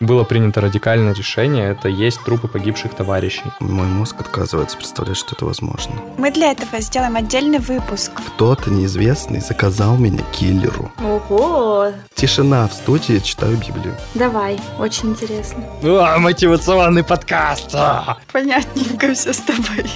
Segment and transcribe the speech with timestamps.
[0.00, 3.42] было принято радикальное решение, это есть трупы погибших товарищей.
[3.60, 5.94] Мой мозг отказывается представлять, что это возможно.
[6.16, 8.12] Мы для этого сделаем отдельный выпуск.
[8.34, 10.92] Кто-то неизвестный заказал меня киллеру.
[11.02, 11.92] Ого!
[12.14, 13.96] Тишина в студии, читаю Библию.
[14.14, 15.64] Давай, очень интересно.
[15.82, 17.74] А, мотивационный подкаст!
[17.74, 18.18] А!
[18.32, 19.90] Понятненько все с тобой.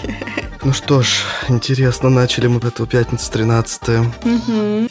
[0.65, 3.83] Ну что ж, интересно, начали мы эту пятницу 13
[4.23, 4.89] Угу.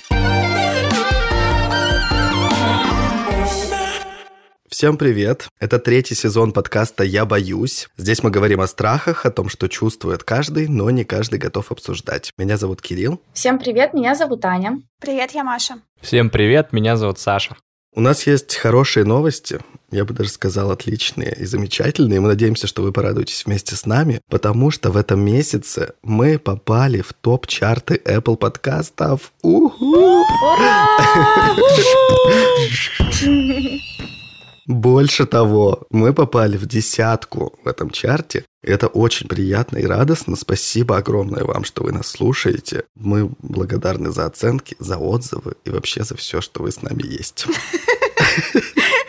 [4.82, 5.48] Всем привет!
[5.60, 7.88] Это третий сезон подкаста «Я боюсь».
[7.98, 12.32] Здесь мы говорим о страхах, о том, что чувствует каждый, но не каждый готов обсуждать.
[12.40, 13.22] Меня зовут Кирилл.
[13.32, 14.82] Всем привет, меня зовут Аня.
[15.00, 15.76] Привет, я Маша.
[16.02, 17.58] Всем привет, меня зовут Саша.
[17.94, 19.60] У нас есть хорошие новости,
[19.92, 22.20] я бы даже сказал отличные и замечательные.
[22.20, 27.02] Мы надеемся, что вы порадуетесь вместе с нами, потому что в этом месяце мы попали
[27.02, 29.32] в топ-чарты Apple подкастов.
[29.44, 30.24] Уху!
[34.72, 38.46] Больше того, мы попали в десятку в этом чарте.
[38.64, 40.38] Это очень приятно и радостно.
[40.38, 42.86] Спасибо огромное вам, что вы нас слушаете.
[42.96, 47.48] Мы благодарны за оценки, за отзывы и вообще за все, что вы с нами есть.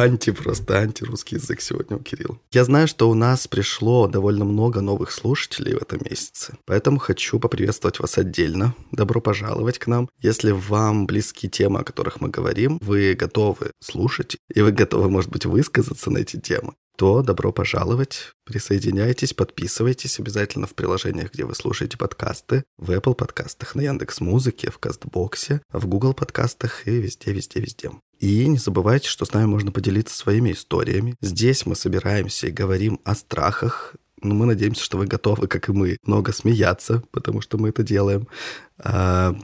[0.00, 2.38] Анти просто, антирусский язык сегодня у Кирилла.
[2.52, 7.38] Я знаю, что у нас пришло довольно много новых слушателей в этом месяце, поэтому хочу
[7.38, 8.74] поприветствовать вас отдельно.
[8.92, 10.08] Добро пожаловать к нам.
[10.22, 15.28] Если вам близки темы, о которых мы говорим, вы готовы слушать, и вы готовы, может
[15.28, 18.34] быть, высказаться на эти темы, то добро пожаловать.
[18.44, 24.70] Присоединяйтесь, подписывайтесь обязательно в приложениях, где вы слушаете подкасты, в Apple подкастах, на Яндекс Музыке,
[24.70, 27.90] в Кастбоксе, в Google подкастах и везде, везде, везде.
[28.18, 31.16] И не забывайте, что с нами можно поделиться своими историями.
[31.22, 35.72] Здесь мы собираемся и говорим о страхах, но мы надеемся, что вы готовы, как и
[35.72, 38.28] мы, много смеяться, потому что мы это делаем.
[38.76, 39.34] А,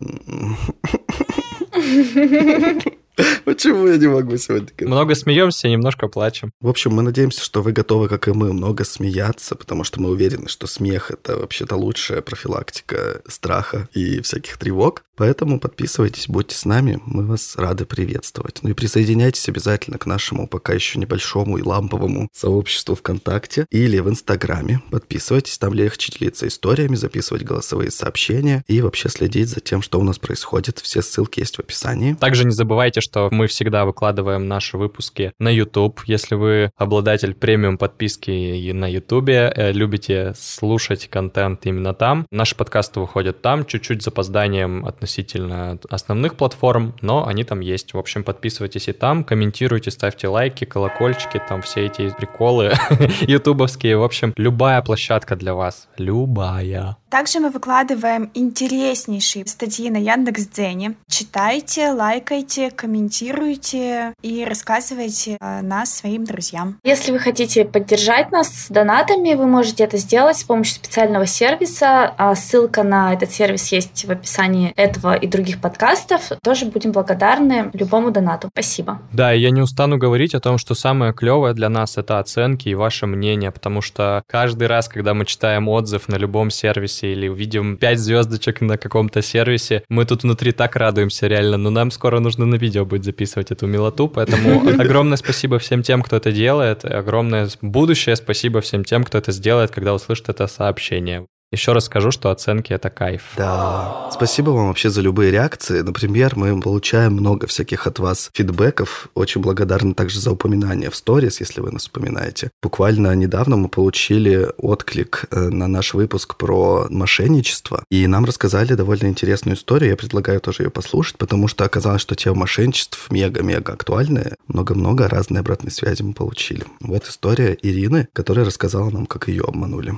[3.44, 4.70] Почему я не могу сегодня?
[4.80, 6.52] Много смеемся, немножко плачем.
[6.60, 10.10] В общем, мы надеемся, что вы готовы, как и мы, много смеяться, потому что мы
[10.10, 15.02] уверены, что смех— это вообще-то лучшая профилактика страха и всяких тревог.
[15.16, 18.58] Поэтому подписывайтесь, будьте с нами, мы вас рады приветствовать.
[18.62, 24.10] Ну и присоединяйтесь обязательно к нашему пока еще небольшому и ламповому сообществу ВКонтакте или в
[24.10, 24.82] Инстаграме.
[24.90, 30.02] Подписывайтесь, там легче делиться историями, записывать голосовые сообщения и вообще следить за тем, что у
[30.02, 30.80] нас происходит.
[30.80, 32.12] Все ссылки есть в описании.
[32.12, 36.00] Также не забывайте, что мы всегда выкладываем наши выпуски на YouTube.
[36.06, 43.00] Если вы обладатель премиум подписки на YouTube, э, любите слушать контент именно там, наши подкасты
[43.00, 47.94] выходят там, чуть-чуть с относительно относительно основных платформ, но они там есть.
[47.94, 52.72] В общем, подписывайтесь и там, комментируйте, ставьте лайки, колокольчики, там все эти приколы
[53.20, 53.96] ютубовские.
[53.96, 55.88] В общем, любая площадка для вас.
[55.98, 56.96] Любая.
[57.08, 60.96] Также мы выкладываем интереснейшие статьи на Яндекс.Дзене.
[61.08, 66.78] Читайте, лайкайте, комментируйте и рассказывайте о нас своим друзьям.
[66.82, 72.12] Если вы хотите поддержать нас с донатами, вы можете это сделать с помощью специального сервиса.
[72.18, 76.32] А ссылка на этот сервис есть в описании этого и других подкастов.
[76.42, 78.48] Тоже будем благодарны любому донату.
[78.52, 79.00] Спасибо.
[79.12, 82.68] Да, и я не устану говорить о том, что самое клевое для нас это оценки
[82.68, 87.28] и ваше мнение, потому что каждый раз, когда мы читаем отзыв на любом сервисе или
[87.28, 92.20] увидим 5 звездочек на каком-то сервисе, мы тут внутри так радуемся реально, но нам скоро
[92.20, 96.84] нужно на видео будет записывать эту милоту, поэтому огромное спасибо всем тем, кто это делает,
[96.84, 101.26] огромное будущее спасибо всем тем, кто это сделает, когда услышит это сообщение.
[101.52, 103.22] Еще раз скажу, что оценки это кайф.
[103.36, 104.10] Да.
[104.12, 105.80] Спасибо вам вообще за любые реакции.
[105.80, 109.08] Например, мы получаем много всяких от вас фидбэков.
[109.14, 112.50] Очень благодарны также за упоминание в сторис, если вы нас вспоминаете.
[112.62, 117.84] Буквально недавно мы получили отклик э, на наш выпуск про мошенничество.
[117.90, 119.90] И нам рассказали довольно интересную историю.
[119.90, 124.34] Я предлагаю тоже ее послушать, потому что оказалось, что тема мошенничеств мега-мега актуальная.
[124.48, 126.64] Много-много разной обратной связи мы получили.
[126.80, 129.94] Вот история Ирины, которая рассказала нам, как ее обманули.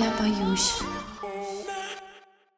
[0.00, 0.78] Я боюсь.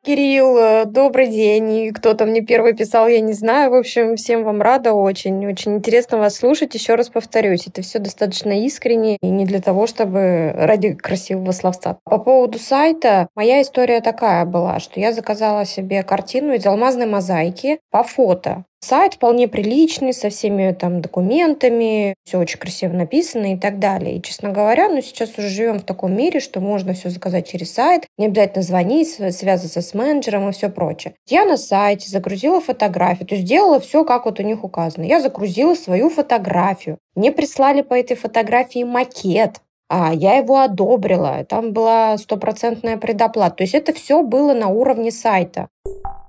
[0.04, 1.72] Кирилл, э, добрый день.
[1.72, 3.72] И кто там мне первый писал, я не знаю.
[3.72, 5.44] В общем, всем вам рада очень.
[5.48, 6.72] Очень интересно вас слушать.
[6.76, 11.98] Еще раз повторюсь, это все достаточно искренне и не для того, чтобы ради красивого словца.
[12.04, 17.80] По поводу сайта, моя история такая была, что я заказала себе картину из алмазной мозаики
[17.90, 18.64] по фото.
[18.84, 24.16] Сайт вполне приличный, со всеми там документами, все очень красиво написано и так далее.
[24.16, 27.72] И, честно говоря, ну сейчас уже живем в таком мире, что можно все заказать через
[27.72, 31.14] сайт, не обязательно звонить, связываться с менеджером и все прочее.
[31.28, 35.04] Я на сайте загрузила фотографию, то есть сделала все, как вот у них указано.
[35.04, 36.98] Я загрузила свою фотографию.
[37.14, 43.56] Мне прислали по этой фотографии макет, а я его одобрила, там была стопроцентная предоплата.
[43.56, 45.68] То есть это все было на уровне сайта.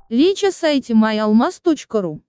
[0.10, 2.20] Веча сайте myalmas.ru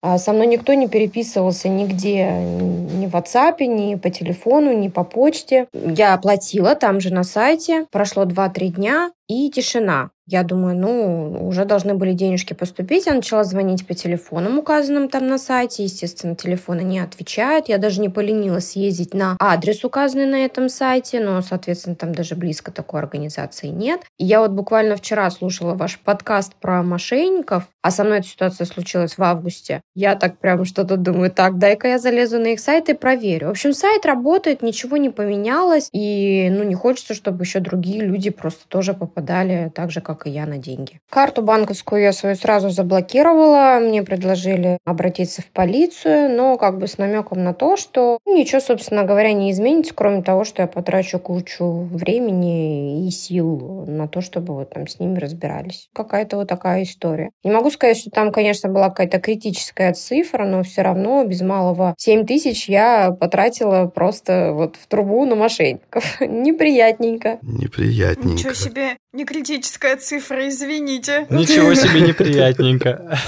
[0.00, 5.04] А со мной никто не переписывался нигде, ни в WhatsApp, ни по телефону, ни по
[5.04, 5.68] почте.
[5.72, 7.86] Я оплатила там же на сайте.
[7.90, 10.10] Прошло 2-3 дня, и тишина.
[10.28, 13.06] Я думаю, ну, уже должны были денежки поступить.
[13.06, 15.84] Я начала звонить по телефонам, указанным там на сайте.
[15.84, 17.68] Естественно, телефоны не отвечают.
[17.68, 22.34] Я даже не поленилась съездить на адрес, указанный на этом сайте, но, соответственно, там даже
[22.34, 24.00] близко такой организации нет.
[24.18, 28.64] И я вот буквально вчера слушала ваш подкаст про мошенников, а со мной эта ситуация
[28.64, 29.80] случилась в августе.
[29.94, 33.46] Я так прям что-то думаю, так, дай-ка я залезу на их сайт и проверю.
[33.46, 38.30] В общем, сайт работает, ничего не поменялось, и, ну, не хочется, чтобы еще другие люди
[38.30, 40.98] просто тоже попадали так же, как и я, на деньги.
[41.08, 46.98] Карту банковскую я свою сразу заблокировала, мне предложили обратиться в полицию, но как бы с
[46.98, 51.82] намеком на то, что ничего, собственно говоря, не изменится, кроме того, что я потрачу кучу
[51.92, 55.88] времени и сил на то, чтобы вот там с ними разбирались.
[55.94, 57.30] Какая-то вот такая история.
[57.44, 61.94] Не могу сказать, что там, конечно, была какая-то критическая цифра, но все равно без малого
[61.98, 66.20] 7 тысяч я потратила просто вот в трубу на мошенников.
[66.20, 67.38] Неприятненько.
[67.42, 68.38] Неприятненько.
[68.38, 71.26] Ничего себе, не критическая цифра, извините.
[71.30, 73.18] Ничего себе неприятненько.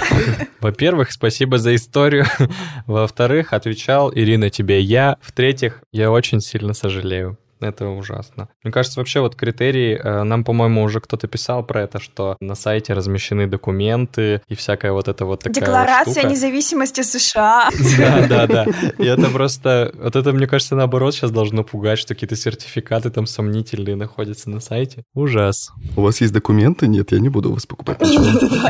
[0.59, 2.25] Во-первых, спасибо за историю.
[2.87, 5.17] Во-вторых, отвечал Ирина тебе я.
[5.21, 7.37] В-третьих, я очень сильно сожалею.
[7.59, 8.47] Это ужасно.
[8.63, 12.55] Мне кажется, вообще вот критерии, э, нам, по-моему, уже кто-то писал про это, что на
[12.55, 16.27] сайте размещены документы и всякая вот эта вот такая Декларация штука.
[16.27, 17.69] независимости США.
[17.97, 18.65] Да, да, да.
[18.97, 23.25] И это просто, вот это, мне кажется, наоборот, сейчас должно пугать, что какие-то сертификаты там
[23.25, 25.03] сомнительные находятся на сайте.
[25.13, 25.71] Ужас.
[25.97, 26.87] У вас есть документы?
[26.87, 28.69] Нет, я не буду у вас покупать ничего.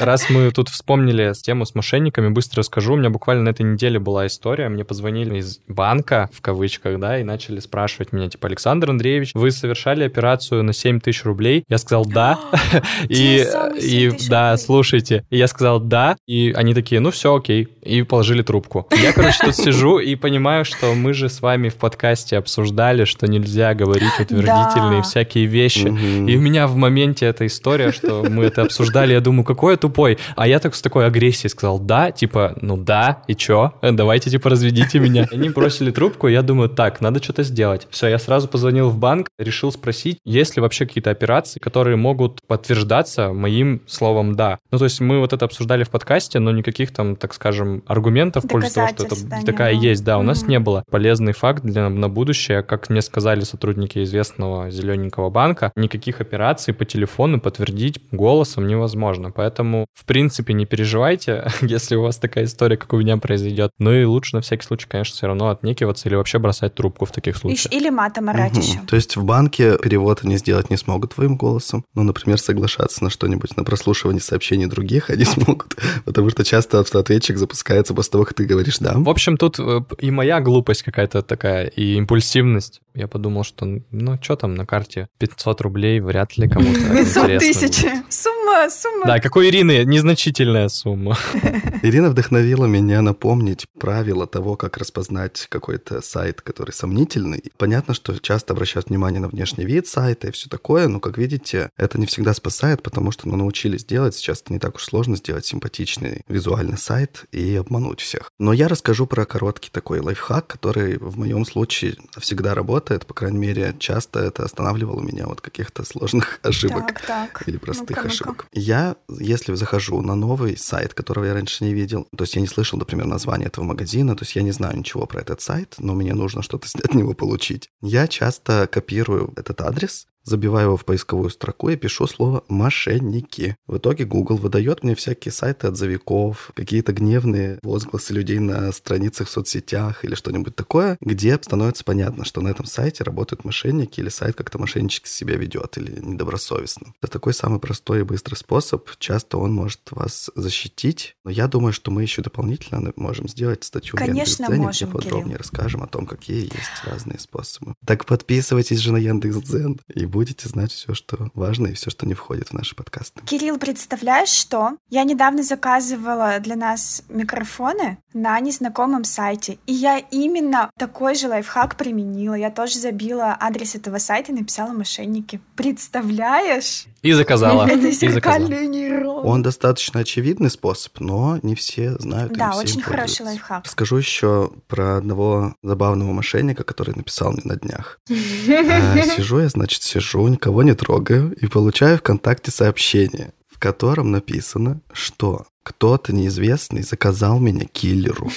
[0.00, 2.94] Раз мы тут вспомнили тему с мошенниками, быстро расскажу.
[2.94, 4.68] У меня буквально на этой неделе была история.
[4.68, 9.50] Мне позвонили из банка, в кавычках, да, и начали спрашивать меня, типа, Александр Андреевич, вы
[9.50, 11.64] совершали операцию на 7 тысяч рублей?
[11.68, 12.38] Я сказал, да.
[13.08, 13.44] И,
[13.80, 15.24] и да, слушайте.
[15.30, 16.16] И я сказал, да.
[16.26, 17.68] И они такие, ну все, окей.
[17.82, 18.86] И положили трубку.
[19.02, 23.26] Я, короче, тут сижу и понимаю, что мы же с вами в подкасте обсуждали, что
[23.26, 25.02] нельзя говорить утвердительные Да.
[25.02, 25.86] всякие вещи.
[25.86, 29.76] И у меня в моменте эта история, что мы это обсуждали, я думаю, какой я
[29.76, 30.18] тупой.
[30.36, 33.72] А я так с такой агрессией сказал, да, типа, ну да, и чё?
[33.82, 35.26] Давайте, типа, разведите меня.
[35.32, 37.81] Они бросили трубку, и я думаю, так, надо что-то сделать.
[37.90, 42.40] Все, я сразу позвонил в банк, решил спросить, есть ли вообще какие-то операции, которые могут
[42.46, 44.58] подтверждаться моим словом «да».
[44.70, 48.44] Ну, то есть мы вот это обсуждали в подкасте, но никаких там, так скажем, аргументов
[48.44, 49.82] в пользу того, что да, это такая было.
[49.82, 50.04] есть.
[50.04, 50.50] Да, у нас Мгм.
[50.50, 50.84] не было.
[50.90, 56.84] Полезный факт для на будущее, как мне сказали сотрудники известного зелененького банка, никаких операций по
[56.84, 59.30] телефону подтвердить голосом невозможно.
[59.30, 63.70] Поэтому, в принципе, не переживайте, если у вас такая история, как у меня произойдет.
[63.78, 67.12] Ну и лучше на всякий случай, конечно, все равно отнекиваться или вообще бросать трубку в
[67.12, 67.71] таких случаях.
[67.72, 68.60] Или матом орать Мгм.
[68.60, 68.78] еще.
[68.86, 71.84] То есть в банке перевод они сделать не смогут твоим голосом.
[71.94, 75.76] Ну, например, соглашаться на что-нибудь, на прослушивание сообщений других они смогут.
[76.04, 78.94] Потому что часто автоответчик запускается после того, как ты говоришь «да».
[78.96, 82.80] В общем, тут э, и моя глупость какая-то такая, и импульсивность.
[82.94, 85.08] Я подумал, что, ну, что там на карте?
[85.18, 87.84] 500 рублей вряд ли кому-то 500 интересно тысяч.
[88.10, 89.06] Сумма, сумма.
[89.06, 91.16] Да, как у Ирины, незначительная сумма.
[91.82, 97.42] Ирина вдохновила меня напомнить правила того, как распознать какой-то сайт, который сомнительный.
[97.56, 101.70] Понятно, что часто обращают внимание на внешний вид сайта и все такое, но, как видите,
[101.78, 104.14] это не всегда спасает, потому что ну, научились делать.
[104.14, 108.30] Сейчас это не так уж сложно сделать симпатичный визуальный сайт и обмануть всех.
[108.38, 112.81] Но я расскажу про короткий такой лайфхак, который в моем случае всегда работает.
[112.82, 117.48] По крайней мере, часто это останавливало меня от каких-то сложных ошибок Так, так.
[117.48, 118.08] или простых ну-ка.
[118.08, 118.46] ошибок.
[118.52, 122.46] Я, если захожу на новый сайт, которого я раньше не видел, то есть я не
[122.48, 125.94] слышал, например, название этого магазина, то есть я не знаю ничего про этот сайт, но
[125.94, 127.70] мне нужно что-то от него получить.
[127.80, 133.56] Я часто копирую этот адрес, забиваю его в поисковую строку и пишу слово «мошенники».
[133.66, 139.30] В итоге Google выдает мне всякие сайты отзывиков, какие-то гневные возгласы людей на страницах в
[139.30, 144.36] соцсетях или что-нибудь такое, где становится понятно, что на этом сайте работают мошенники или сайт
[144.36, 146.94] как-то мошеннически себя ведет или недобросовестно.
[147.02, 148.88] Это такой самый простой и быстрый способ.
[148.98, 151.16] Часто он может вас защитить.
[151.24, 154.98] Но я думаю, что мы еще дополнительно можем сделать статью в Конечно, Яндекс.Дзене, можем, где
[154.98, 155.38] подробнее Кирилл.
[155.38, 157.74] расскажем о том, какие есть разные способы.
[157.86, 162.14] Так подписывайтесь же на Яндекс.Дзен и будете знать все, что важно и все, что не
[162.14, 163.20] входит в наши подкасты.
[163.24, 164.76] Кирилл, представляешь, что?
[164.90, 171.76] Я недавно заказывала для нас микрофоны на незнакомом сайте, и я именно такой же лайфхак
[171.76, 172.34] применила.
[172.34, 175.40] Я тоже забила адрес этого сайта и написала «мошенники».
[175.56, 176.86] Представляешь?
[177.02, 177.66] И заказала.
[177.66, 179.26] Это зеркальный нейрон.
[179.26, 182.32] Он достаточно очевидный способ, но не все знают.
[182.32, 183.64] Да, очень хороший лайфхак.
[183.64, 187.98] Расскажу еще про одного забавного мошенника, который написал мне на днях.
[188.08, 188.12] А,
[189.16, 195.46] Сижу я, значит, сижу, никого не трогаю и получаю ВКонтакте сообщение, в котором написано, что
[195.62, 198.30] кто-то неизвестный заказал меня киллеру.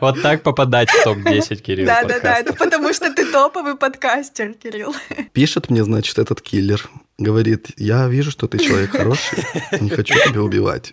[0.00, 1.86] Вот так попадать в топ-10, Кирилл.
[1.86, 4.94] Да-да-да, это потому что ты топовый подкастер, Кирилл.
[5.32, 6.88] Пишет мне, значит, этот киллер.
[7.18, 9.44] Говорит, я вижу, что ты человек хороший,
[9.80, 10.92] не хочу тебя убивать.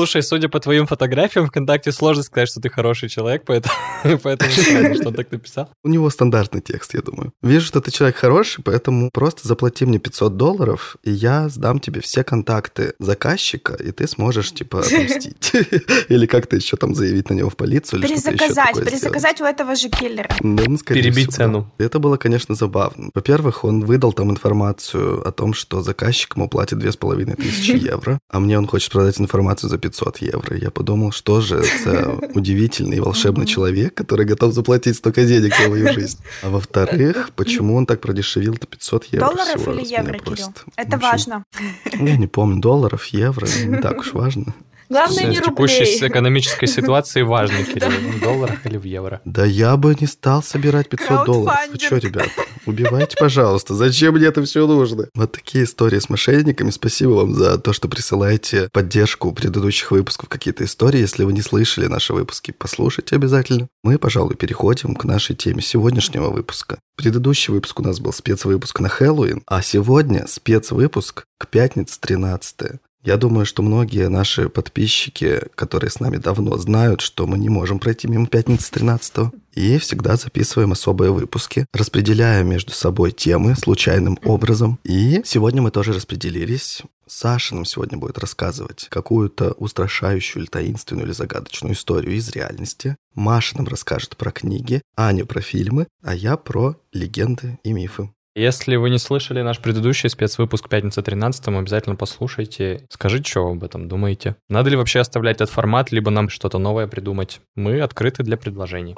[0.00, 3.74] Слушай, судя по твоим фотографиям ВКонтакте, сложно сказать, что ты хороший человек, поэтому,
[4.22, 5.68] поэтому странно, что он так написал.
[5.84, 7.34] У него стандартный текст, я думаю.
[7.42, 12.00] Вижу, что ты человек хороший, поэтому просто заплати мне 500 долларов, и я сдам тебе
[12.00, 15.52] все контакты заказчика, и ты сможешь, типа, отмстить.
[16.08, 19.44] Или как-то еще там заявить на него в полицию, или что-то еще Перезаказать, перезаказать у
[19.44, 20.30] этого же киллера.
[20.40, 21.70] ну, Перебить цену.
[21.76, 23.10] Это было, конечно, забавно.
[23.12, 28.56] Во-первых, он выдал там информацию о том, что заказчик ему платит 2500 евро, а мне
[28.56, 29.89] он хочет продать информацию за 500
[30.20, 30.56] евро.
[30.56, 35.68] Я подумал, что же за удивительный и волшебный человек, который готов заплатить столько денег за
[35.68, 36.18] мою жизнь.
[36.42, 40.54] А во-вторых, почему он так продешевил-то 500 евро Долларов всего, или евро, Кирилл?
[40.76, 41.44] Это важно.
[41.92, 44.54] Я не помню, долларов, евро, не так уж важно.
[44.90, 46.08] Главное, не В текущей рублей.
[46.08, 49.20] экономической ситуации важно, Кирилл, в долларах или в евро.
[49.24, 51.60] Да я бы не стал собирать 500 долларов.
[51.72, 52.30] Вы что, ребята?
[52.66, 53.74] Убивайте, пожалуйста.
[53.74, 55.08] Зачем мне это все нужно?
[55.14, 56.70] Вот такие истории с мошенниками.
[56.70, 60.98] Спасибо вам за то, что присылаете поддержку предыдущих выпусков, какие-то истории.
[60.98, 63.68] Если вы не слышали наши выпуски, послушайте обязательно.
[63.84, 66.80] Мы, пожалуй, переходим к нашей теме сегодняшнего выпуска.
[66.96, 73.16] Предыдущий выпуск у нас был спецвыпуск на Хэллоуин, а сегодня спецвыпуск к пятнице 13 я
[73.16, 78.08] думаю, что многие наши подписчики, которые с нами давно, знают, что мы не можем пройти
[78.08, 84.78] мимо пятницы 13 и всегда записываем особые выпуски, распределяя между собой темы случайным образом.
[84.84, 86.82] И сегодня мы тоже распределились.
[87.06, 92.96] Саша нам сегодня будет рассказывать какую-то устрашающую или таинственную или загадочную историю из реальности.
[93.14, 98.10] Маша нам расскажет про книги, Аня про фильмы, а я про легенды и мифы.
[98.40, 102.86] Если вы не слышали наш предыдущий спецвыпуск «Пятница 13 обязательно послушайте.
[102.88, 104.34] Скажите, что вы об этом думаете.
[104.48, 107.42] Надо ли вообще оставлять этот формат, либо нам что-то новое придумать?
[107.54, 108.96] Мы открыты для предложений.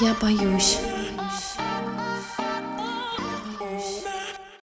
[0.00, 0.78] Я боюсь.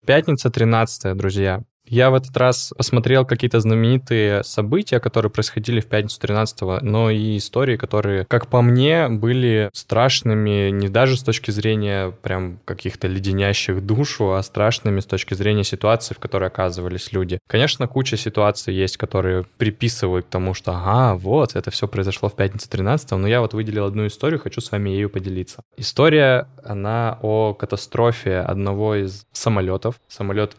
[0.06, 1.64] Пятница 13 друзья.
[1.88, 7.36] Я в этот раз посмотрел какие-то знаменитые события, которые происходили в пятницу 13 но и
[7.38, 13.84] истории, которые, как по мне, были страшными не даже с точки зрения прям каких-то леденящих
[13.84, 17.38] душу, а страшными с точки зрения ситуации, в которой оказывались люди.
[17.46, 22.36] Конечно, куча ситуаций есть, которые приписывают к тому, что ага, вот, это все произошло в
[22.36, 25.62] пятницу 13 но я вот выделил одну историю, хочу с вами ею поделиться.
[25.76, 30.54] История, она о катастрофе одного из самолетов, самолет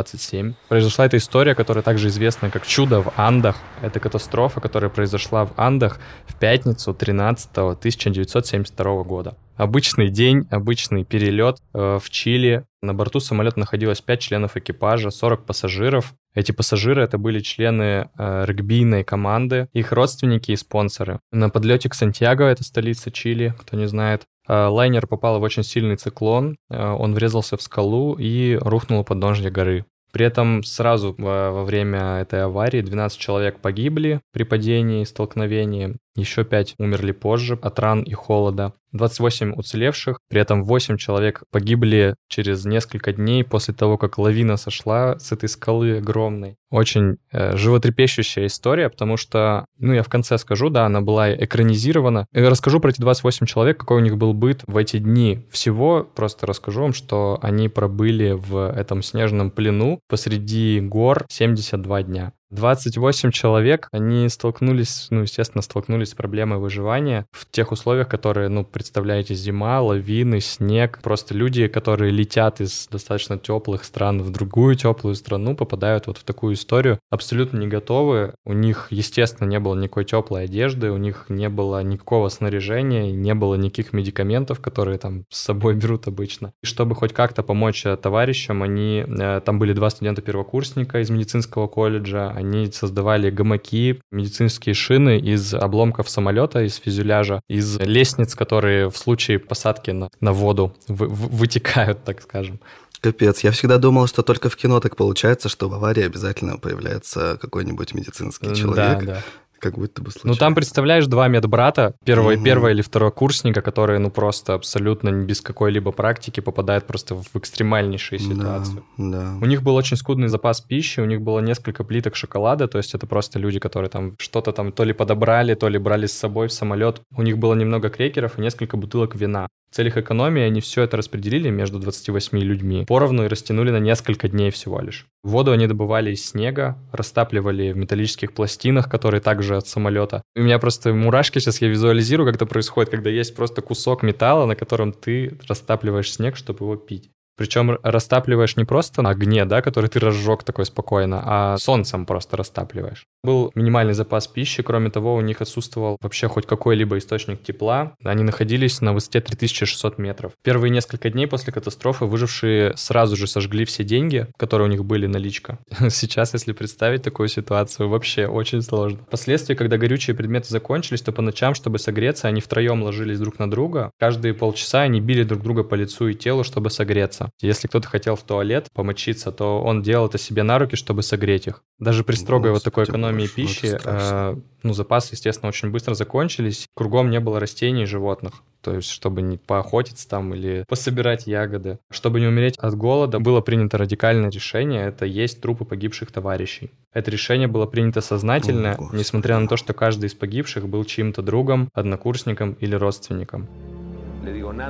[0.00, 0.54] FH-227.
[0.68, 3.56] Произошла эта история, которая также известна как «Чудо в Андах».
[3.82, 9.36] Это катастрофа, которая произошла в Андах в пятницу 13 1972 года.
[9.56, 12.64] Обычный день, обычный перелет э, в Чили.
[12.80, 16.14] На борту самолета находилось 5 членов экипажа, 40 пассажиров.
[16.34, 21.18] Эти пассажиры это были члены э, регбийной команды, их родственники и спонсоры.
[21.32, 25.64] На подлете к Сантьяго, это столица Чили, кто не знает, э, лайнер попал в очень
[25.64, 29.84] сильный циклон, э, он врезался в скалу и рухнул у подножья горы.
[30.12, 36.44] При этом сразу во, время этой аварии 12 человек погибли при падении и столкновении, еще
[36.44, 38.74] 5 умерли позже от ран и холода.
[38.92, 45.18] 28 уцелевших, при этом 8 человек погибли через несколько дней после того, как лавина сошла
[45.18, 46.56] с этой скалы огромной.
[46.70, 52.26] Очень э, животрепещущая история, потому что, ну, я в конце скажу, да, она была экранизирована.
[52.32, 55.46] Я расскажу про эти 28 человек, какой у них был быт в эти дни.
[55.50, 62.32] Всего просто расскажу вам, что они пробыли в этом снежном плену посреди гор 72 дня.
[62.50, 68.64] 28 человек, они столкнулись, ну, естественно, столкнулись с проблемой выживания в тех условиях, которые, ну,
[68.64, 71.00] представляете, зима, лавины, снег.
[71.02, 76.24] Просто люди, которые летят из достаточно теплых стран в другую теплую страну, попадают вот в
[76.24, 78.34] такую историю, абсолютно не готовы.
[78.46, 83.34] У них, естественно, не было никакой теплой одежды, у них не было никакого снаряжения, не
[83.34, 86.52] было никаких медикаментов, которые там с собой берут обычно.
[86.62, 91.66] И чтобы хоть как-то помочь э, товарищам, они, э, там были два студента-первокурсника из медицинского
[91.66, 98.96] колледжа, они создавали гамаки, медицинские шины из обломков самолета, из фюзеляжа, из лестниц, которые в
[98.96, 102.60] случае посадки на, на воду вы- вы- вытекают, так скажем.
[103.00, 107.38] Капец, я всегда думал, что только в кино так получается, что в аварии обязательно появляется
[107.40, 109.04] какой-нибудь медицинский человек.
[109.04, 109.22] Да, да.
[109.58, 110.34] Как будто бы случайно.
[110.34, 112.44] Ну, там, представляешь, два медбрата, первого, Мгм.
[112.44, 118.18] первого или второго курсника, которые, ну, просто абсолютно без какой-либо практики попадают просто в экстремальнейшие
[118.18, 118.82] ситуации.
[118.96, 119.38] Да, да.
[119.40, 122.94] У них был очень скудный запас пищи, у них было несколько плиток шоколада, то есть
[122.94, 126.48] это просто люди, которые там что-то там то ли подобрали, то ли брали с собой
[126.48, 127.00] в самолет.
[127.16, 129.48] У них было немного крекеров и несколько бутылок вина.
[129.70, 134.28] В целях экономии они все это распределили между 28 людьми поровну и растянули на несколько
[134.28, 135.06] дней всего лишь.
[135.22, 140.22] Воду они добывали из снега, растапливали в металлических пластинах, которые также от самолета.
[140.34, 144.46] У меня просто мурашки сейчас, я визуализирую, как это происходит, когда есть просто кусок металла,
[144.46, 147.10] на котором ты растапливаешь снег, чтобы его пить.
[147.38, 152.36] Причем растапливаешь не просто на огне, да, который ты разжег такой спокойно, а солнцем просто
[152.36, 153.06] растапливаешь.
[153.22, 157.94] Был минимальный запас пищи, кроме того, у них отсутствовал вообще хоть какой-либо источник тепла.
[158.04, 160.32] Они находились на высоте 3600 метров.
[160.42, 165.06] Первые несколько дней после катастрофы выжившие сразу же сожгли все деньги, которые у них были
[165.06, 165.58] наличка.
[165.90, 168.98] Сейчас, если представить такую ситуацию, вообще очень сложно.
[169.06, 173.48] Впоследствии, когда горючие предметы закончились, то по ночам, чтобы согреться, они втроем ложились друг на
[173.48, 173.92] друга.
[173.98, 177.27] Каждые полчаса они били друг друга по лицу и телу, чтобы согреться.
[177.40, 181.46] Если кто-то хотел в туалет помочиться, то он делал это себе на руки, чтобы согреть
[181.46, 181.62] их.
[181.78, 185.94] Даже при строгой Господи, вот такой экономии боже, пищи, э, ну, запасы, естественно, очень быстро
[185.94, 186.66] закончились.
[186.74, 188.42] Кругом не было растений и животных.
[188.60, 191.78] То есть, чтобы не поохотиться там или пособирать ягоды.
[191.90, 196.72] Чтобы не умереть от голода, было принято радикальное решение— это есть трупы погибших товарищей.
[196.92, 201.22] Это решение было принято сознательно, О, несмотря на то, что каждый из погибших был чьим-то
[201.22, 203.48] другом, однокурсником или родственником.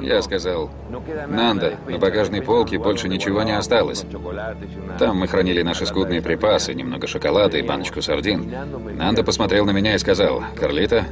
[0.03, 0.71] Я сказал,
[1.29, 4.05] Нанда, на багажной полке больше ничего не осталось.
[4.99, 8.51] Там мы хранили наши скудные припасы, немного шоколада и баночку сардин.
[8.97, 11.07] Нанда посмотрел на меня и сказал, Карлита,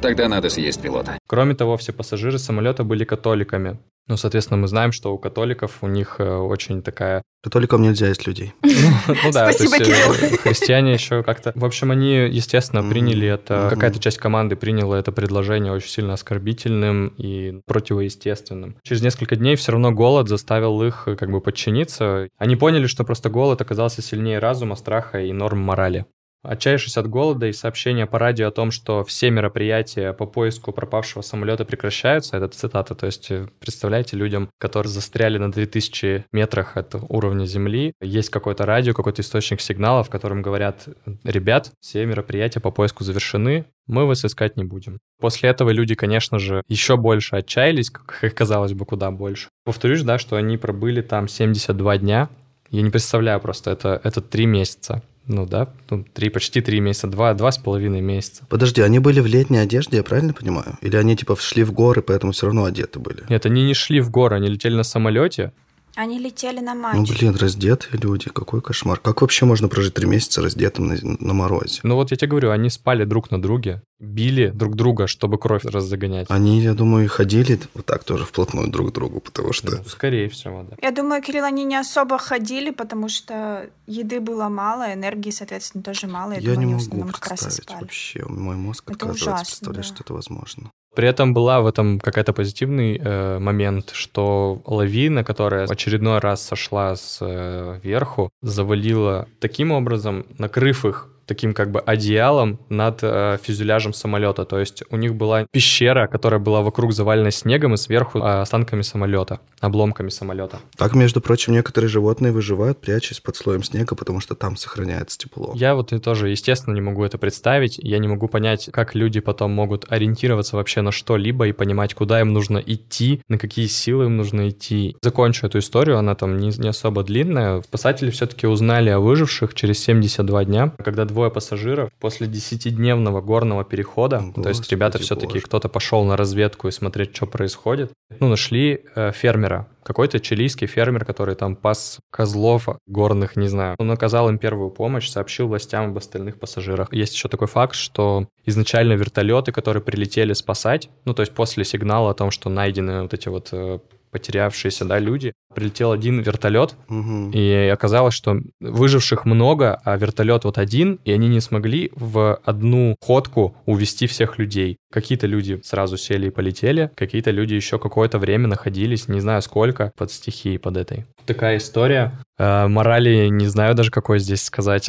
[0.00, 1.18] тогда надо съесть пилота.
[1.26, 3.78] Кроме того, все пассажиры самолета были католиками.
[4.08, 7.22] Ну, соответственно, мы знаем, что у католиков у них э, очень такая...
[7.42, 8.54] Католикам нельзя есть людей.
[8.62, 11.52] Ну да, то есть э, христиане еще как-то...
[11.54, 13.68] В общем, они, естественно, приняли это...
[13.70, 18.76] Какая-то часть команды приняла это предложение очень сильно оскорбительным и противоестественным.
[18.82, 22.28] Через несколько дней все равно голод заставил их э, как бы подчиниться.
[22.38, 26.06] Они поняли, что просто голод оказался сильнее разума, страха и норм морали.
[26.42, 31.22] Отчаявшись от голода и сообщения по радио о том, что все мероприятия по поиску пропавшего
[31.22, 36.94] самолета прекращаются, это цитата, то есть э, представляете людям, которые застряли на 3000 метрах от
[37.08, 40.88] уровня Земли, есть какое-то радио, какой-то источник сигнала, в котором говорят,
[41.24, 44.98] ребят, все мероприятия по поиску завершены, мы вас искать не будем.
[45.18, 49.48] После этого люди, конечно же, еще больше отчаялись, как казалось бы, куда больше.
[49.64, 52.28] Повторюсь, да, что они пробыли там 72 дня.
[52.70, 55.02] Я не представляю просто, это, это 3 месяца.
[55.28, 58.44] Ну да, ну, три, почти три месяца, два, два с половиной месяца.
[58.48, 60.78] Подожди, они были в летней одежде, я правильно понимаю?
[60.80, 63.24] Или они типа шли в горы, поэтому все равно одеты были?
[63.28, 65.52] Нет, они не шли в горы, они летели на самолете,
[65.98, 66.96] они летели на матч.
[66.96, 69.00] Ну, блин, раздетые люди, какой кошмар.
[69.00, 71.80] Как вообще можно прожить три месяца раздетым на, на морозе?
[71.82, 75.64] Ну вот я тебе говорю, они спали друг на друге, били друг друга, чтобы кровь
[75.64, 76.28] разгонять.
[76.30, 79.78] Они, я думаю, ходили вот так тоже вплотную друг к другу, потому что...
[79.78, 80.76] Ну, скорее всего, да.
[80.80, 86.06] Я думаю, Кирилл, они не особо ходили, потому что еды было мало, энергии, соответственно, тоже
[86.06, 86.30] мало.
[86.30, 88.24] Я, я думаю, не могу представить вообще.
[88.28, 89.94] Мой мозг это отказывается ужасно, представлять, да.
[89.94, 90.70] что это возможно.
[90.98, 96.96] При этом была в этом какая-то позитивный э, момент, что лавина, которая очередной раз сошла
[96.96, 103.92] с э, верху, завалила таким образом, накрыв их таким как бы одеялом над э, фюзеляжем
[103.92, 104.44] самолета.
[104.44, 108.82] То есть у них была пещера, которая была вокруг завалена снегом и сверху э, останками
[108.82, 110.58] самолета, обломками самолета.
[110.76, 115.52] Так, между прочим, некоторые животные выживают, прячась под слоем снега, потому что там сохраняется тепло.
[115.54, 117.78] Я вот и тоже, естественно, не могу это представить.
[117.78, 122.20] Я не могу понять, как люди потом могут ориентироваться вообще на что-либо и понимать, куда
[122.20, 124.96] им нужно идти, на какие силы им нужно идти.
[125.02, 127.60] Закончу эту историю, она там не, не особо длинная.
[127.60, 133.64] Спасатели все-таки узнали о выживших через 72 дня, когда двое двое пассажиров после десятидневного горного
[133.64, 138.28] перехода, Господи то есть ребята все-таки кто-то пошел на разведку и смотреть, что происходит, ну,
[138.28, 143.74] нашли э, фермера, какой-то чилийский фермер, который там пас козлов горных, не знаю.
[143.80, 146.92] Он оказал им первую помощь, сообщил властям об остальных пассажирах.
[146.92, 152.12] Есть еще такой факт, что изначально вертолеты, которые прилетели спасать, ну, то есть после сигнала
[152.12, 155.32] о том, что найдены вот эти вот э, потерявшиеся, да, люди.
[155.54, 157.30] Прилетел один вертолет, угу.
[157.32, 162.96] и оказалось, что выживших много, а вертолет вот один, и они не смогли в одну
[163.00, 164.76] ходку увести всех людей.
[164.92, 169.90] Какие-то люди сразу сели и полетели, какие-то люди еще какое-то время находились, не знаю сколько,
[169.96, 171.06] под стихией под этой.
[171.26, 172.18] Такая история.
[172.38, 174.88] Э, морали не знаю даже какой здесь сказать.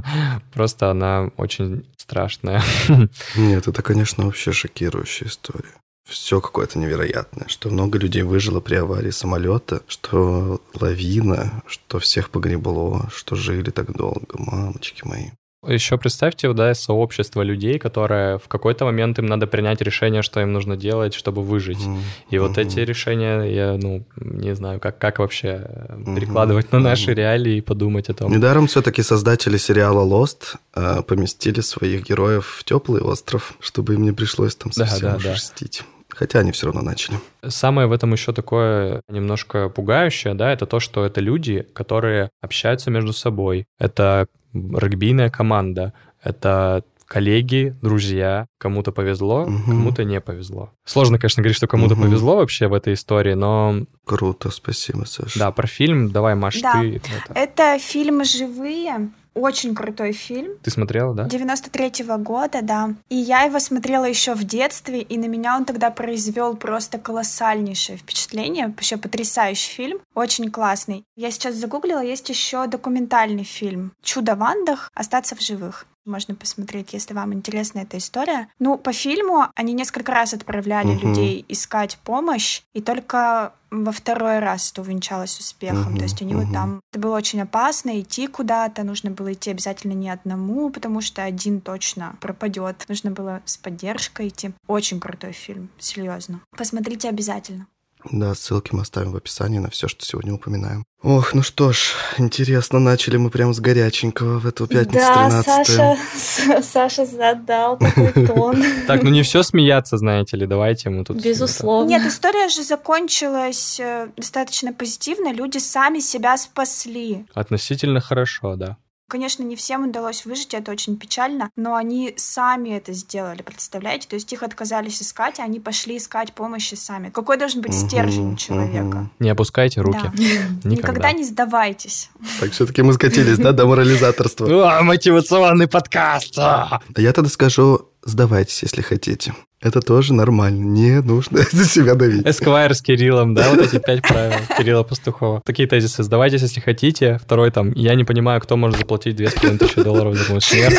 [0.52, 2.62] Просто она очень страшная.
[3.36, 9.10] Нет, это, конечно, вообще шокирующая история все какое-то невероятное, что много людей выжило при аварии
[9.10, 15.30] самолета, что лавина, что всех погребло, что жили так долго, мамочки мои.
[15.66, 20.52] Еще представьте, да, сообщество людей, которое в какой-то момент им надо принять решение, что им
[20.52, 21.78] нужно делать, чтобы выжить.
[21.78, 22.00] Mm-hmm.
[22.30, 22.62] И вот mm-hmm.
[22.62, 26.14] эти решения, я, ну, не знаю, как, как вообще mm-hmm.
[26.14, 27.14] перекладывать на наши mm-hmm.
[27.14, 28.32] реалии и подумать о том.
[28.32, 34.12] Недаром все-таки создатели сериала Lost э, поместили своих героев в теплый остров, чтобы им не
[34.12, 35.68] пришлось там совсем да, да, да.
[36.08, 37.18] Хотя они все равно начали.
[37.46, 42.90] Самое в этом еще такое немножко пугающее, да, это то, что это люди, которые общаются
[42.90, 43.66] между собой.
[43.78, 48.46] Это регбийная команда, это коллеги, друзья.
[48.58, 49.64] Кому-то повезло, угу.
[49.66, 50.70] кому-то не повезло.
[50.84, 52.02] Сложно, конечно, говорить, что кому-то угу.
[52.04, 53.84] повезло вообще в этой истории, но...
[54.04, 55.36] Круто, спасибо, Саша.
[55.36, 56.80] Да, про фильм давай, Маш, да.
[56.80, 56.96] ты...
[56.96, 57.32] Это...
[57.34, 60.58] это фильмы живые, очень крутой фильм.
[60.62, 61.26] Ты смотрела, да?
[61.26, 62.94] 93-го года, да.
[63.08, 67.98] И я его смотрела еще в детстве, и на меня он тогда произвел просто колоссальнейшее
[67.98, 68.66] впечатление.
[68.66, 71.04] Вообще потрясающий фильм, очень классный.
[71.16, 74.90] Я сейчас загуглила, есть еще документальный фильм «Чудо в Андах.
[74.94, 75.86] Остаться в живых».
[76.06, 78.48] Можно посмотреть, если вам интересна эта история.
[78.58, 81.08] Ну, по фильму они несколько раз отправляли угу.
[81.08, 85.92] людей искать помощь, и только во второй раз это увенчалось успехом.
[85.92, 86.44] Угу, То есть они угу.
[86.44, 86.80] вот там...
[86.92, 91.60] Это было очень опасно идти куда-то, нужно было идти обязательно не одному, потому что один
[91.60, 92.84] точно пропадет.
[92.88, 94.52] Нужно было с поддержкой идти.
[94.66, 96.40] Очень крутой фильм, серьезно.
[96.56, 97.66] Посмотрите обязательно.
[98.10, 100.84] Да, ссылки мы оставим в описании на все, что сегодня упоминаем.
[101.02, 105.46] Ох, ну что ж, интересно, начали мы прям с горяченького в эту пятницу да, 13
[105.46, 108.62] Саша, Саша задал такой тон.
[108.86, 111.22] Так, ну не все смеяться, знаете ли, давайте мы тут...
[111.22, 111.88] Безусловно.
[111.88, 117.24] Нет, история же закончилась э, достаточно позитивно, люди сами себя спасли.
[117.32, 118.76] Относительно хорошо, да.
[119.10, 124.06] Конечно, не всем удалось выжить, это очень печально, но они сами это сделали, представляете?
[124.06, 127.10] То есть их отказались искать, а они пошли искать помощи сами.
[127.10, 129.10] Какой должен быть стержень у человека?
[129.18, 129.98] Не опускайте руки.
[130.00, 130.12] Да.
[130.16, 130.70] Никогда.
[130.70, 132.08] Никогда не сдавайтесь.
[132.38, 134.80] Так все-таки мы скатились, да, до морализаторства.
[134.82, 136.38] Мотивационный подкаст.
[136.38, 139.34] А я тогда скажу, сдавайтесь, если хотите.
[139.60, 140.64] Это тоже нормально.
[140.64, 142.26] Не нужно за себя давить.
[142.26, 145.42] Эсквайр с Кириллом, да, вот эти пять правил Кирилла Пастухова.
[145.44, 146.02] Такие тезисы.
[146.02, 147.18] Сдавайтесь, если хотите.
[147.22, 150.40] Второй там, я не понимаю, кто может заплатить две с половиной тысячи долларов за мой
[150.40, 150.78] смерть.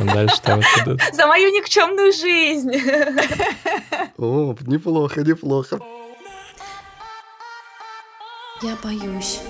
[0.00, 0.62] Дальше там
[1.12, 2.72] За мою никчемную жизнь.
[4.16, 5.78] О, неплохо, неплохо.
[8.62, 9.40] Я боюсь.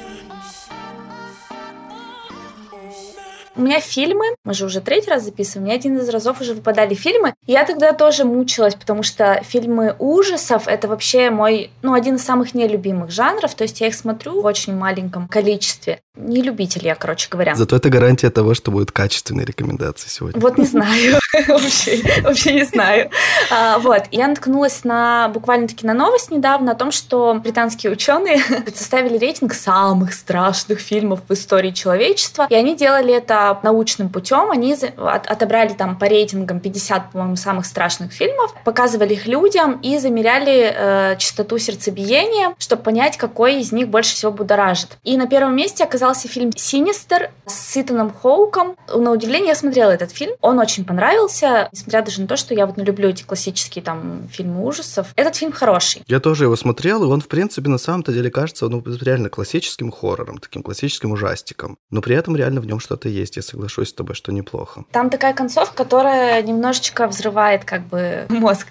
[3.54, 6.94] У меня фильмы, мы же уже третий раз записываем, мне один из разов уже выпадали
[6.94, 7.34] фильмы.
[7.46, 12.54] Я тогда тоже мучилась, потому что фильмы ужасов— это вообще мой, ну, один из самых
[12.54, 16.00] нелюбимых жанров, то есть я их смотрю в очень маленьком количестве.
[16.14, 17.54] Не любитель я, короче говоря.
[17.54, 20.38] Зато это гарантия того, что будут качественные рекомендации сегодня.
[20.42, 23.08] Вот не знаю, вообще не знаю.
[23.50, 28.42] А, вот, я наткнулась на буквально-таки на новость недавно о том, что британские ученые
[28.74, 34.50] составили рейтинг самых страшных фильмов в истории человечества, и они делали это научным путем.
[34.50, 40.74] Они отобрали там по рейтингам 50, по-моему, самых страшных фильмов, показывали их людям и замеряли
[40.76, 44.98] э, частоту сердцебиения, чтобы понять, какой из них больше всего будоражит.
[45.04, 48.76] И на первом месте оказался фильм «Синистер» с Итаном Хоуком.
[48.92, 50.32] На удивление я смотрела этот фильм.
[50.40, 54.28] Он очень понравился, несмотря даже на то, что я вот не люблю эти классические там
[54.32, 55.08] фильмы ужасов.
[55.14, 56.02] Этот фильм хороший.
[56.08, 59.92] Я тоже его смотрел, и он, в принципе, на самом-то деле кажется ну, реально классическим
[59.92, 61.78] хоррором, таким классическим ужастиком.
[61.90, 64.84] Но при этом реально в нем что-то есть есть, я соглашусь с тобой, что неплохо.
[64.90, 68.66] Там такая концовка, которая немножечко взрывает как бы мозг.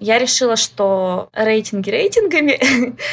[0.00, 2.60] Я решила, что рейтинги рейтингами,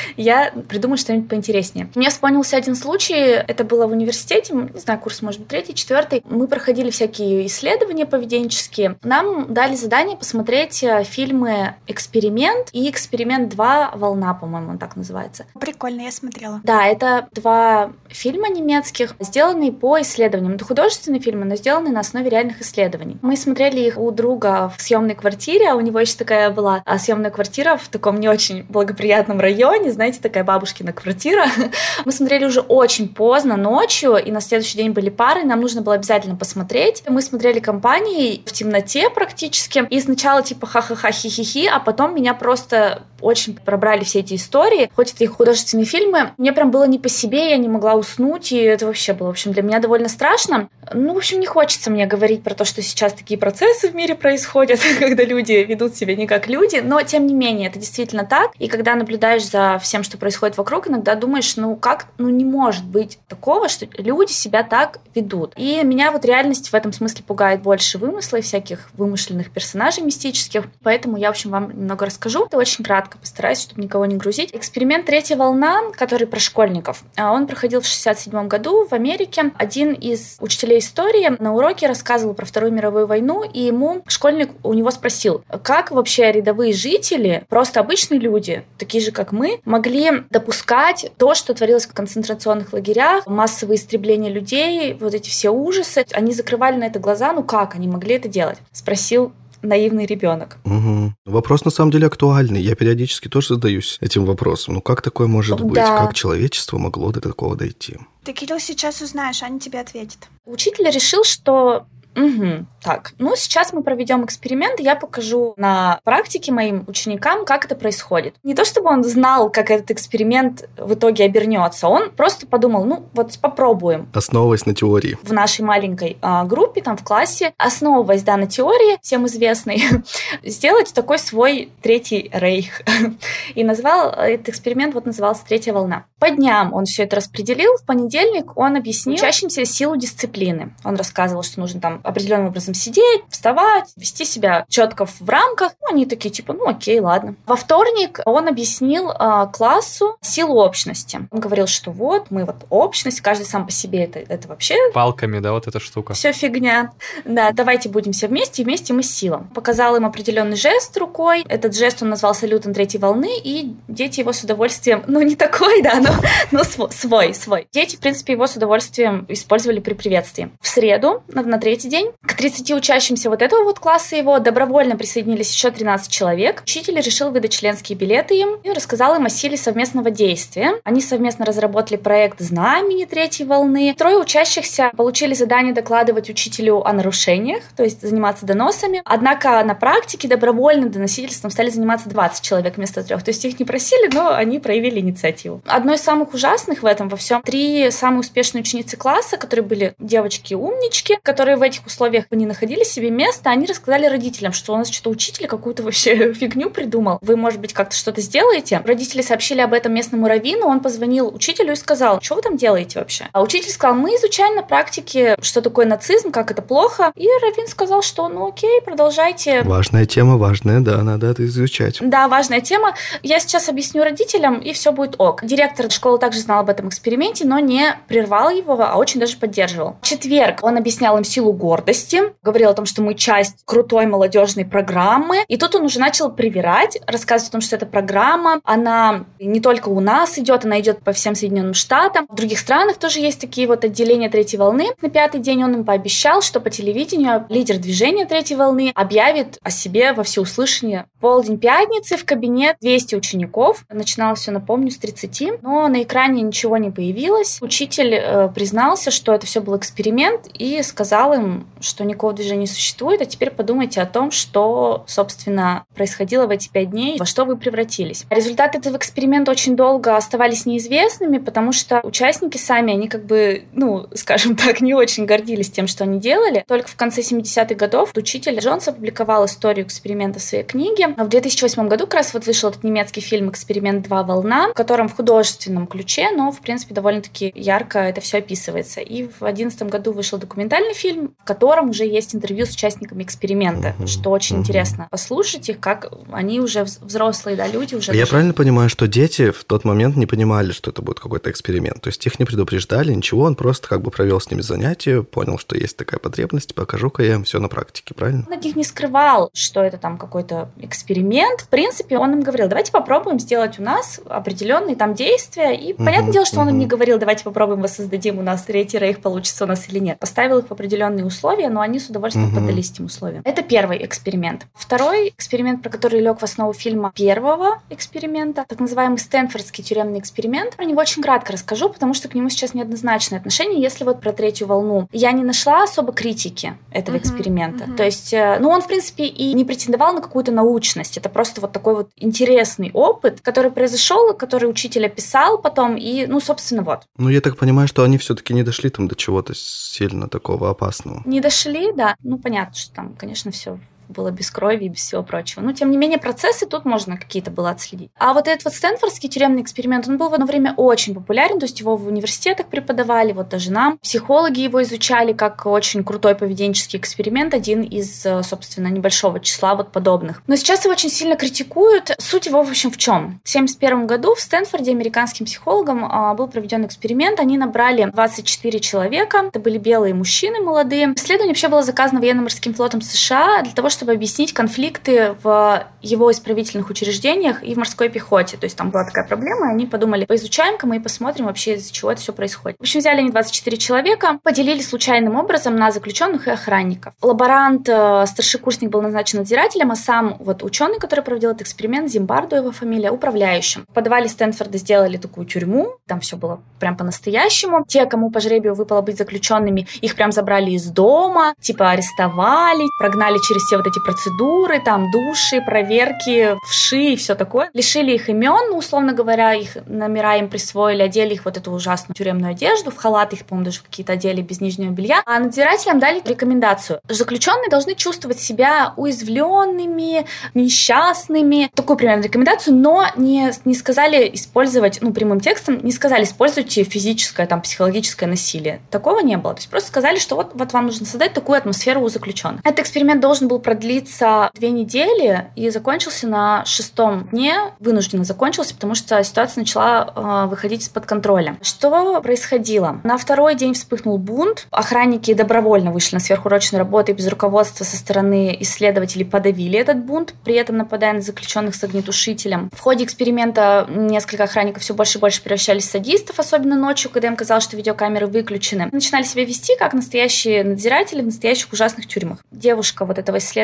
[0.17, 1.89] я придумаю что-нибудь поинтереснее.
[1.95, 6.23] Мне вспомнился один случай, это было в университете, не знаю, курс, может быть, третий, четвертый.
[6.29, 8.97] Мы проходили всякие исследования поведенческие.
[9.03, 13.91] Нам дали задание посмотреть э, фильмы «Эксперимент» и «Эксперимент 2.
[13.95, 15.45] Волна», по-моему, он так называется.
[15.59, 16.61] Прикольно, я смотрела.
[16.63, 20.53] Да, это два фильма немецких, сделанные по исследованиям.
[20.55, 23.17] Это художественные фильмы, но сделаны на основе реальных исследований.
[23.21, 26.97] Мы смотрели их у друга в съемной квартире, а у него еще такая была а,
[26.97, 31.45] съемная квартира в таком не очень благоприятном районе, знаете, такая бабушкина квартира.
[32.05, 35.95] Мы смотрели уже очень поздно, ночью, и на следующий день были пары, нам нужно было
[35.95, 37.03] обязательно посмотреть.
[37.07, 43.03] Мы смотрели компанией в темноте практически, и сначала типа ха-ха-ха, хи-хи-хи, а потом меня просто
[43.21, 47.09] очень пробрали все эти истории, хоть это и художественные фильмы, мне прям было не по
[47.09, 50.69] себе, я не могла уснуть, и это вообще было, в общем, для меня довольно страшно.
[50.93, 54.15] Ну, в общем, не хочется мне говорить про то, что сейчас такие процессы в мире
[54.15, 58.51] происходят, когда люди ведут себя не как люди, но, тем не менее, это действительно так.
[58.59, 62.85] И когда наблюдаешь за всем, что происходит вокруг, иногда думаешь, ну, как, ну, не может
[62.85, 65.53] быть такого, что люди себя так ведут.
[65.55, 70.65] И меня вот реальность в этом смысле пугает больше вымысла и всяких вымышленных персонажей мистических,
[70.83, 72.45] поэтому я, в общем, вам немного расскажу.
[72.45, 74.49] Это очень кратко постараюсь, чтобы никого не грузить.
[74.53, 79.51] Эксперимент «Третья волна», который про школьников, а он проходил в 67 году в Америке.
[79.57, 84.73] Один из учителей истории на уроке рассказывал про Вторую мировую войну, и ему школьник у
[84.73, 91.11] него спросил, как вообще рядовые жители, просто обычные люди, такие же, как мы, могли допускать
[91.17, 96.05] то, что творилось в концентрационных лагерях, массовые истребления людей, вот эти все ужасы.
[96.13, 98.57] Они закрывали на это глаза, ну как они могли это делать?
[98.71, 100.57] Спросил наивный ребенок.
[100.65, 101.13] Угу.
[101.25, 102.61] Вопрос на самом деле актуальный.
[102.61, 104.75] Я периодически тоже задаюсь этим вопросом.
[104.75, 105.73] Ну как такое может быть?
[105.73, 105.97] Да.
[105.97, 107.97] Как человечество могло до такого дойти?
[108.23, 110.29] Ты, Кирилл, сейчас узнаешь, Аня тебе ответит.
[110.45, 112.65] Учитель решил, что Угу.
[112.83, 117.75] Так, ну сейчас мы проведем эксперимент, и я покажу на практике моим ученикам, как это
[117.75, 118.35] происходит.
[118.43, 123.05] Не то чтобы он знал, как этот эксперимент в итоге обернется, он просто подумал, ну
[123.13, 124.09] вот попробуем.
[124.13, 125.17] Основываясь на теории.
[125.21, 129.83] В нашей маленькой а, группе, там в классе, основываясь да, на теории, всем известной,
[130.43, 132.81] сделать такой свой третий рейх.
[133.55, 136.05] И назвал этот эксперимент, вот назывался «Третья волна».
[136.19, 137.77] По дням он все это распределил.
[137.77, 140.73] В понедельник он объяснил учащимся силу дисциплины.
[140.83, 145.73] Он рассказывал, что нужно там определенным образом сидеть, вставать, вести себя четко в рамках.
[145.81, 147.35] Ну, они такие, типа, ну окей, ладно.
[147.45, 151.27] Во вторник он объяснил э, классу силу общности.
[151.31, 154.75] Он говорил, что вот, мы вот общность, каждый сам по себе, это, это вообще...
[154.93, 156.13] Палками, да, вот эта штука.
[156.13, 156.93] Все фигня.
[157.25, 159.47] Да, давайте будем все вместе, и вместе мы сила.
[159.53, 161.43] Показал им определенный жест рукой.
[161.47, 165.81] Этот жест он назвал салютом третьей волны, и дети его с удовольствием, ну не такой,
[165.81, 166.09] да, но,
[166.51, 167.67] но свой, свой.
[167.71, 170.51] Дети, в принципе, его с удовольствием использовали при приветствии.
[170.61, 174.95] В среду, на, на третий день, к 30 учащимся вот этого вот класса его добровольно
[174.95, 176.61] присоединились еще 13 человек.
[176.63, 180.79] Учитель решил выдать членские билеты им и рассказал им о силе совместного действия.
[180.83, 183.93] Они совместно разработали проект «Знамени третьей волны».
[183.97, 189.01] Трое учащихся получили задание докладывать учителю о нарушениях, то есть заниматься доносами.
[189.03, 193.21] Однако на практике добровольным доносительством стали заниматься 20 человек вместо трех.
[193.23, 195.61] То есть их не просили, но они проявили инициативу.
[195.65, 199.93] Одной из самых ужасных в этом во всем три самые успешные ученицы класса, которые были
[199.99, 204.89] девочки-умнички, которые в этих условиях не находили себе места, они рассказали родителям, что у нас
[204.89, 207.19] что-то учитель какую-то вообще фигню придумал.
[207.21, 208.81] Вы, может быть, как-то что-то сделаете?
[208.85, 212.99] Родители сообщили об этом местному раввину, он позвонил учителю и сказал, что вы там делаете
[212.99, 213.27] вообще?
[213.31, 217.11] А учитель сказал, мы изучаем на практике, что такое нацизм, как это плохо.
[217.15, 219.61] И раввин сказал, что ну окей, продолжайте.
[219.63, 221.97] Важная тема, важная, да, надо это изучать.
[222.01, 222.95] Да, важная тема.
[223.23, 225.43] Я сейчас объясню родителям, и все будет ок.
[225.43, 229.97] Директор школы также знал об этом эксперименте, но не прервал его, а очень даже поддерживал.
[230.01, 234.65] В четверг он объяснял им силу гордости, говорил о том, что мы часть крутой молодежной
[234.65, 235.45] программы.
[235.47, 239.87] И тут он уже начал привирать, рассказывать о том, что эта программа, она не только
[239.87, 242.27] у нас идет, она идет по всем Соединенным Штатам.
[242.27, 244.87] В других странах тоже есть такие вот отделения третьей волны.
[245.01, 249.69] На пятый день он им пообещал, что по телевидению лидер движения третьей волны объявит о
[249.69, 251.05] себе во всеуслышание.
[251.21, 253.85] Полдень пятницы в кабинет 200 учеников.
[253.89, 257.59] Начиналось все, напомню, с 30, но на экране ничего не появилось.
[257.61, 262.67] Учитель э, признался, что это все был эксперимент и сказал им, что никакого движения не
[262.67, 267.45] существует, а теперь подумайте о том, что, собственно, происходило в эти пять дней, во что
[267.45, 268.25] вы превратились.
[268.29, 274.07] Результаты этого эксперимента очень долго оставались неизвестными, потому что участники сами, они как бы, ну,
[274.13, 276.63] скажем так, не очень гордились тем, что они делали.
[276.67, 281.09] Только в конце 70-х годов учитель Джонс опубликовал историю эксперимента в своей книге.
[281.17, 284.23] В 2008 году как раз вот вышел этот немецкий фильм «Эксперимент 2.
[284.23, 289.01] Волна», в котором в художественном ключе, но, в принципе, довольно-таки ярко это все описывается.
[289.01, 293.95] И в 2011 году вышел документальный фильм, в котором уже есть интервью с участниками эксперимента,
[293.99, 294.59] uh-huh, что очень uh-huh.
[294.59, 298.13] интересно послушать их, как они уже взрослые, да, люди уже.
[298.15, 302.01] Я правильно понимаю, что дети в тот момент не понимали, что это будет какой-то эксперимент,
[302.01, 305.57] то есть их не предупреждали, ничего, он просто как бы провел с ними занятие, понял,
[305.57, 308.45] что есть такая потребность, покажу-ка я им все на практике, правильно?
[308.47, 311.61] Он от них не скрывал, что это там какой-то эксперимент.
[311.61, 315.75] В принципе, он им говорил, давайте попробуем сделать у нас определенные там действия.
[315.75, 316.61] И uh-huh, понятное дело, что uh-huh.
[316.61, 319.99] он им не говорил, давайте попробуем воссоздадим у нас третий рейх, получится у нас или
[319.99, 320.19] нет.
[320.19, 321.30] Поставил их в определенные условия,
[321.69, 322.55] но они с удовольствием uh-huh.
[322.55, 323.41] поддались этим условиям.
[323.45, 324.67] Это первый эксперимент.
[324.73, 330.75] Второй эксперимент, про который лег в основу фильма первого эксперимента, так называемый Стэнфордский тюремный эксперимент.
[330.75, 333.81] Про него очень кратко расскажу, потому что к нему сейчас неоднозначное отношение.
[333.81, 337.85] Если вот про третью волну, я не нашла особо критики этого uh-huh, эксперимента.
[337.85, 337.95] Uh-huh.
[337.95, 341.17] То есть, э, ну, он, в принципе, и не претендовал на какую-то научность.
[341.17, 346.39] Это просто вот такой вот интересный опыт, который произошел, который учитель описал потом, и, ну,
[346.39, 347.01] собственно, вот.
[347.17, 351.20] Ну, я так понимаю, что они все-таки не дошли там до чего-то сильно такого опасного.
[351.25, 352.15] Не дошли, да.
[352.23, 353.79] Ну, понятно, что там, конечно, все
[354.11, 355.61] было без крови и без всего прочего.
[355.61, 358.11] Но, тем не менее, процессы тут можно какие-то было отследить.
[358.17, 361.65] А вот этот вот Стэнфордский тюремный эксперимент, он был в одно время очень популярен, то
[361.65, 363.97] есть его в университетах преподавали, вот даже нам.
[363.99, 369.91] Психологи его изучали как очень крутой поведенческий эксперимент, один из, э, собственно, небольшого числа вот
[369.91, 370.41] подобных.
[370.47, 372.11] Но сейчас его очень сильно критикуют.
[372.19, 373.39] Суть его, в общем, в чем?
[373.43, 377.39] В 1971 году в Стэнфорде американским психологам а, был проведен эксперимент.
[377.39, 379.45] Они набрали 24 человека.
[379.47, 381.13] Это были белые мужчины молодые.
[381.15, 386.31] Исследование вообще было заказано военно-морским флотом США для того, чтобы чтобы объяснить конфликты в его
[386.31, 388.57] исправительных учреждениях и в морской пехоте.
[388.57, 391.93] То есть там была такая проблема, и они подумали, поизучаем-ка мы и посмотрим вообще, из-за
[391.93, 392.79] чего это все происходит.
[392.79, 397.13] В общем, взяли они 24 человека, поделили случайным образом на заключенных и охранников.
[397.21, 402.55] Лаборант, э, старшекурсник был назначен надзирателем, а сам вот ученый, который проводил этот эксперимент, Зимбардо
[402.55, 403.85] его фамилия, управляющим.
[403.87, 407.85] В подвале Стэнфорда сделали такую тюрьму, там все было прям по-настоящему.
[407.87, 413.37] Те, кому по жребию выпало быть заключенными, их прям забрали из дома, типа арестовали, прогнали
[413.47, 417.69] через все вот процедуры, там души, проверки, вши и все такое.
[417.73, 422.15] Лишили их имен, ну, условно говоря, их номера им присвоили, одели их вот эту ужасную
[422.15, 425.21] тюремную одежду, в халат их, по-моему, даже какие-то одели без нижнего белья.
[425.25, 426.99] А надзирателям дали рекомендацию.
[427.07, 431.69] Заключенные должны чувствовать себя уязвленными, несчастными.
[431.75, 437.47] Такую примерно рекомендацию, но не, не сказали использовать, ну, прямым текстом, не сказали используйте физическое,
[437.47, 438.81] там, психологическое насилие.
[438.89, 439.53] Такого не было.
[439.53, 442.61] То есть просто сказали, что вот, вот вам нужно создать такую атмосферу у заключенных.
[442.63, 447.55] Этот эксперимент должен был продлиться две недели и закончился на шестом дне.
[447.79, 451.57] Вынужденно закончился, потому что ситуация начала э, выходить из-под контроля.
[451.61, 452.99] Что происходило?
[453.05, 454.67] На второй день вспыхнул бунт.
[454.71, 460.33] Охранники добровольно вышли на сверхурочную работу и без руководства со стороны исследователей подавили этот бунт,
[460.43, 462.69] при этом нападая на заключенных с огнетушителем.
[462.73, 467.29] В ходе эксперимента несколько охранников все больше и больше превращались в садистов, особенно ночью, когда
[467.29, 468.89] им казалось, что видеокамеры выключены.
[468.91, 472.39] Начинали себя вести как настоящие надзиратели в настоящих ужасных тюрьмах.
[472.51, 473.60] Девушка вот этого исследователя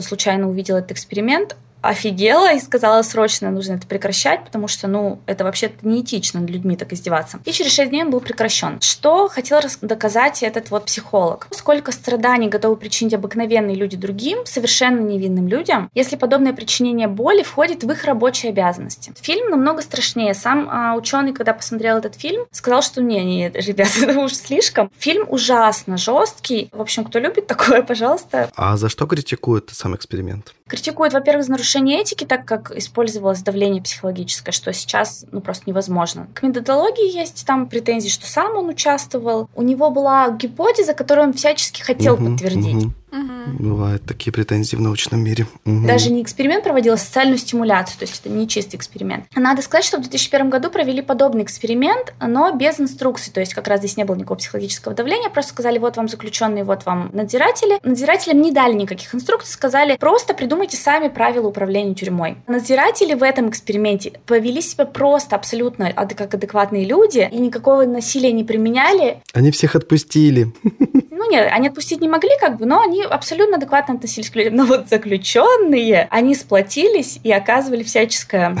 [0.00, 5.44] случайно увидела этот эксперимент, офигела и сказала срочно нужно это прекращать, потому что, ну, это
[5.44, 7.40] вообще неэтично над людьми так издеваться.
[7.44, 8.80] И через 6 дней он был прекращен.
[8.80, 11.48] Что хотел доказать этот вот психолог?
[11.50, 17.84] Сколько страданий готовы причинить обыкновенные люди другим, совершенно невинным людям, если подобное причинение боли входит
[17.84, 19.12] в их рабочие обязанности.
[19.20, 20.34] Фильм намного страшнее.
[20.34, 24.90] Сам а, ученый, когда посмотрел этот фильм, сказал, что не, не, ребята, это уже слишком.
[24.98, 26.68] Фильм ужасно жесткий.
[26.72, 28.50] В общем, кто любит такое, пожалуйста.
[28.56, 30.54] А за что критикует сам эксперимент?
[30.68, 36.28] Критикует, во-первых, за нарушение этики, так как использовалось давление психологическое, что сейчас ну, просто невозможно.
[36.34, 39.48] К методологии есть там претензии, что сам он участвовал.
[39.54, 42.84] У него была гипотеза, которую он всячески хотел угу, подтвердить.
[42.84, 42.92] Угу.
[43.12, 43.68] Угу.
[43.68, 45.46] Бывают такие претензии в научном мире.
[45.64, 45.86] Угу.
[45.86, 49.26] Даже не эксперимент проводил, а социальную стимуляцию, то есть это не чистый эксперимент.
[49.36, 53.68] Надо сказать, что в 2001 году провели подобный эксперимент, но без инструкций, то есть как
[53.68, 57.78] раз здесь не было никакого психологического давления, просто сказали, вот вам заключенные, вот вам надзиратели.
[57.82, 62.38] Надзирателям не дали никаких инструкций, сказали, просто придумайте сами правила управления тюрьмой.
[62.46, 68.44] Надзиратели в этом эксперименте повели себя просто абсолютно как адекватные люди и никакого насилия не
[68.44, 69.22] применяли.
[69.32, 70.52] Они всех отпустили.
[71.10, 74.56] Ну нет, они отпустить не могли как бы, но они абсолютно адекватно относились к людям.
[74.56, 78.56] Но вот заключенные, они сплотились и оказывали всяческое...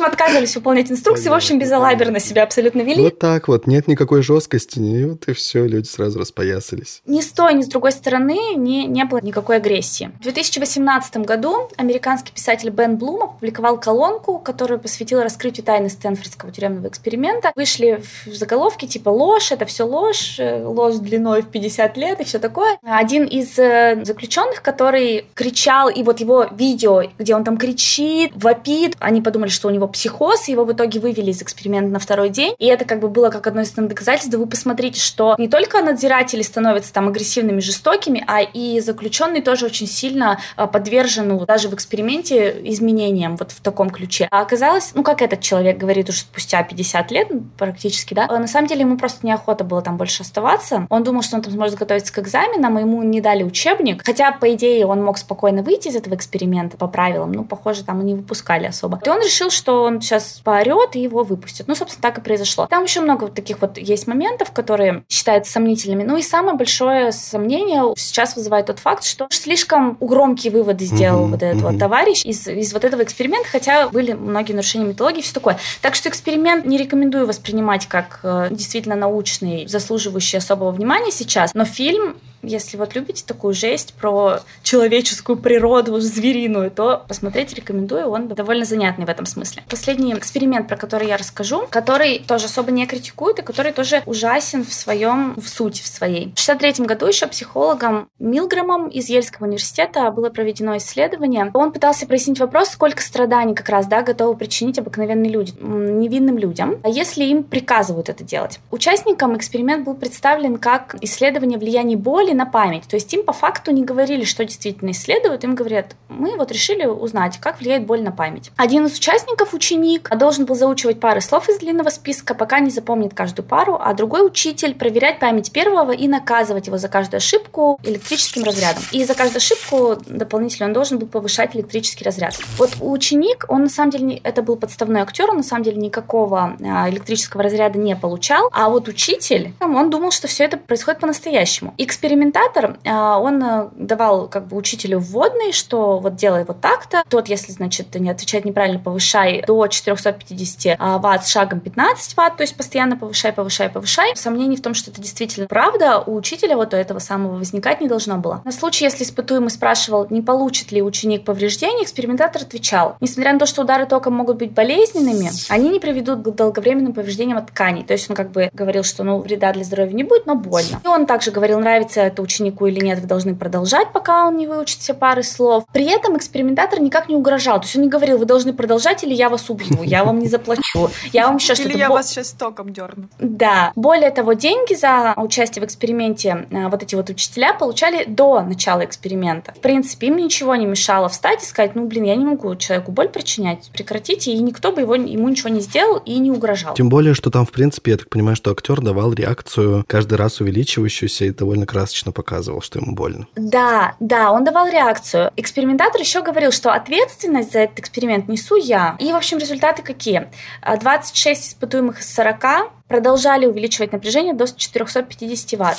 [0.00, 3.02] Отказывались выполнять инструкции, в общем, безалаберно себя абсолютно вели.
[3.02, 7.02] Вот так вот, нет никакой жесткости, и вот и все, люди сразу распоясались.
[7.06, 10.10] Ни с той, ни с другой стороны не, не было никакой агрессии.
[10.20, 16.88] В 2018 году американский писатель Бен Блум опубликовал колонку, которая посвятила раскрытию тайны Стэнфордского тюремного
[16.88, 17.52] эксперимента.
[17.54, 22.24] Вышли в заголовки типа «Ложь, это все ложь, э, ложь длиной в 50 лет» и
[22.24, 22.78] все такое.
[22.82, 28.96] Один из э, заключенных, который кричал, и вот его видео, где он там кричит, вопит,
[28.98, 32.54] они подумали, что у него психоз, его в итоге вывели из эксперимента на второй день.
[32.58, 34.34] И это как бы было как одно из доказательств.
[34.34, 39.86] Вы посмотрите, что не только надзиратели становятся там агрессивными, жестокими, а и заключенный тоже очень
[39.86, 44.28] сильно э, подвержен ну, даже в эксперименте изменениям вот в таком ключе.
[44.30, 48.68] А оказалось, ну как этот человек говорит уже спустя 50 лет практически, да, на самом
[48.68, 50.86] деле ему просто неохота было там больше оставаться.
[50.90, 54.32] Он думал, что он там сможет готовиться к экзаменам, и ему не дали учебник, хотя,
[54.32, 58.04] по идее, он мог спокойно выйти из этого эксперимента по правилам, ну, похоже, там и
[58.04, 58.98] не выпускали особо.
[59.04, 61.68] И он решил, что он сейчас поорет и его выпустят.
[61.68, 62.66] Ну, собственно, так и произошло.
[62.66, 66.04] Там еще много вот таких вот есть моментов, которые считаются сомнительными.
[66.04, 71.30] Ну и самое большое сомнение сейчас вызывает тот факт, что слишком громкие выводы сделал mm-hmm,
[71.30, 71.72] вот этот mm-hmm.
[71.72, 75.58] вот товарищ из, из вот этого эксперимента, хотя были многие нарушения методологии и все такое.
[75.82, 81.66] Так что эксперимент не рекомендую воспринимать как э, действительно научный, заслуживающий особого внимания сейчас, но
[81.66, 88.64] фильм если вот любите такую жесть про человеческую природу, звериную, то посмотреть рекомендую, он довольно
[88.64, 89.62] занятный в этом смысле.
[89.68, 94.64] Последний эксперимент, про который я расскажу, который тоже особо не критикует и который тоже ужасен
[94.64, 96.32] в своем, в сути в своей.
[96.34, 101.50] В 63 году еще психологом Милграмом из Ельского университета было проведено исследование.
[101.54, 106.80] Он пытался прояснить вопрос, сколько страданий как раз, да, готовы причинить обыкновенные люди, невинным людям,
[106.82, 108.60] а если им приказывают это делать.
[108.70, 112.88] Участникам эксперимент был представлен как исследование влияния боли на память.
[112.88, 116.86] То есть им по факту не говорили, что действительно исследуют, им говорят, мы вот решили
[116.86, 118.50] узнать, как влияет боль на память.
[118.56, 123.12] Один из участников, ученик, должен был заучивать пары слов из длинного списка, пока не запомнит
[123.12, 128.44] каждую пару, а другой учитель проверять память первого и наказывать его за каждую ошибку электрическим
[128.44, 128.82] разрядом.
[128.92, 132.38] И за каждую ошибку дополнительно он должен был повышать электрический разряд.
[132.56, 136.56] Вот ученик, он на самом деле, это был подставной актер, он на самом деле никакого
[136.64, 141.74] а, электрического разряда не получал, а вот учитель, он думал, что все это происходит по-настоящему.
[142.18, 147.28] Экспериментатор, а, он э, давал как бы учителю вводный, что вот делай вот так-то, тот,
[147.28, 152.42] если, значит, не отвечает неправильно, повышай до 450 а, ватт с шагом 15 ватт, то
[152.42, 154.16] есть постоянно повышай, повышай, повышай.
[154.16, 158.16] Сомнений в том, что это действительно правда, у учителя вот этого самого возникать не должно
[158.16, 158.42] было.
[158.44, 163.46] На случай, если испытуемый спрашивал, не получит ли ученик повреждений, экспериментатор отвечал, несмотря на то,
[163.46, 167.84] что удары током могут быть болезненными, они не приведут к долговременным повреждениям от тканей.
[167.84, 170.80] То есть он как бы говорил, что ну вреда для здоровья не будет, но больно.
[170.84, 174.46] И он также говорил, нравится это ученику или нет, вы должны продолжать, пока он не
[174.46, 175.64] выучит все пары слов.
[175.72, 177.60] При этом экспериментатор никак не угрожал.
[177.60, 180.28] То есть он не говорил, вы должны продолжать или я вас убью, я вам не
[180.28, 181.70] заплачу, я вам еще что-то...
[181.70, 183.08] Или я вас сейчас током дерну.
[183.18, 183.72] Да.
[183.76, 188.84] Более того, деньги за участие в эксперименте э, вот эти вот учителя получали до начала
[188.84, 189.52] эксперимента.
[189.52, 192.92] В принципе, им ничего не мешало встать и сказать, ну, блин, я не могу человеку
[192.92, 196.74] боль причинять, прекратите, и никто бы его, ему ничего не сделал и не угрожал.
[196.74, 200.40] Тем более, что там, в принципе, я так понимаю, что актер давал реакцию каждый раз
[200.40, 201.66] увеличивающуюся и довольно
[201.98, 203.26] красочно показывал, что ему больно.
[203.34, 205.32] Да, да, он давал реакцию.
[205.36, 208.96] Экспериментатор еще говорил, что ответственность за этот эксперимент несу я.
[208.98, 210.28] И, в общем, результаты какие?
[210.64, 215.78] 26 испытуемых из 40 продолжали увеличивать напряжение до 450 ватт.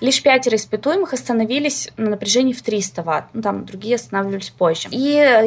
[0.00, 3.24] Лишь пятеро испытуемых остановились на напряжении в 300 ватт.
[3.32, 4.88] Ну, там другие останавливались позже.
[4.90, 4.98] И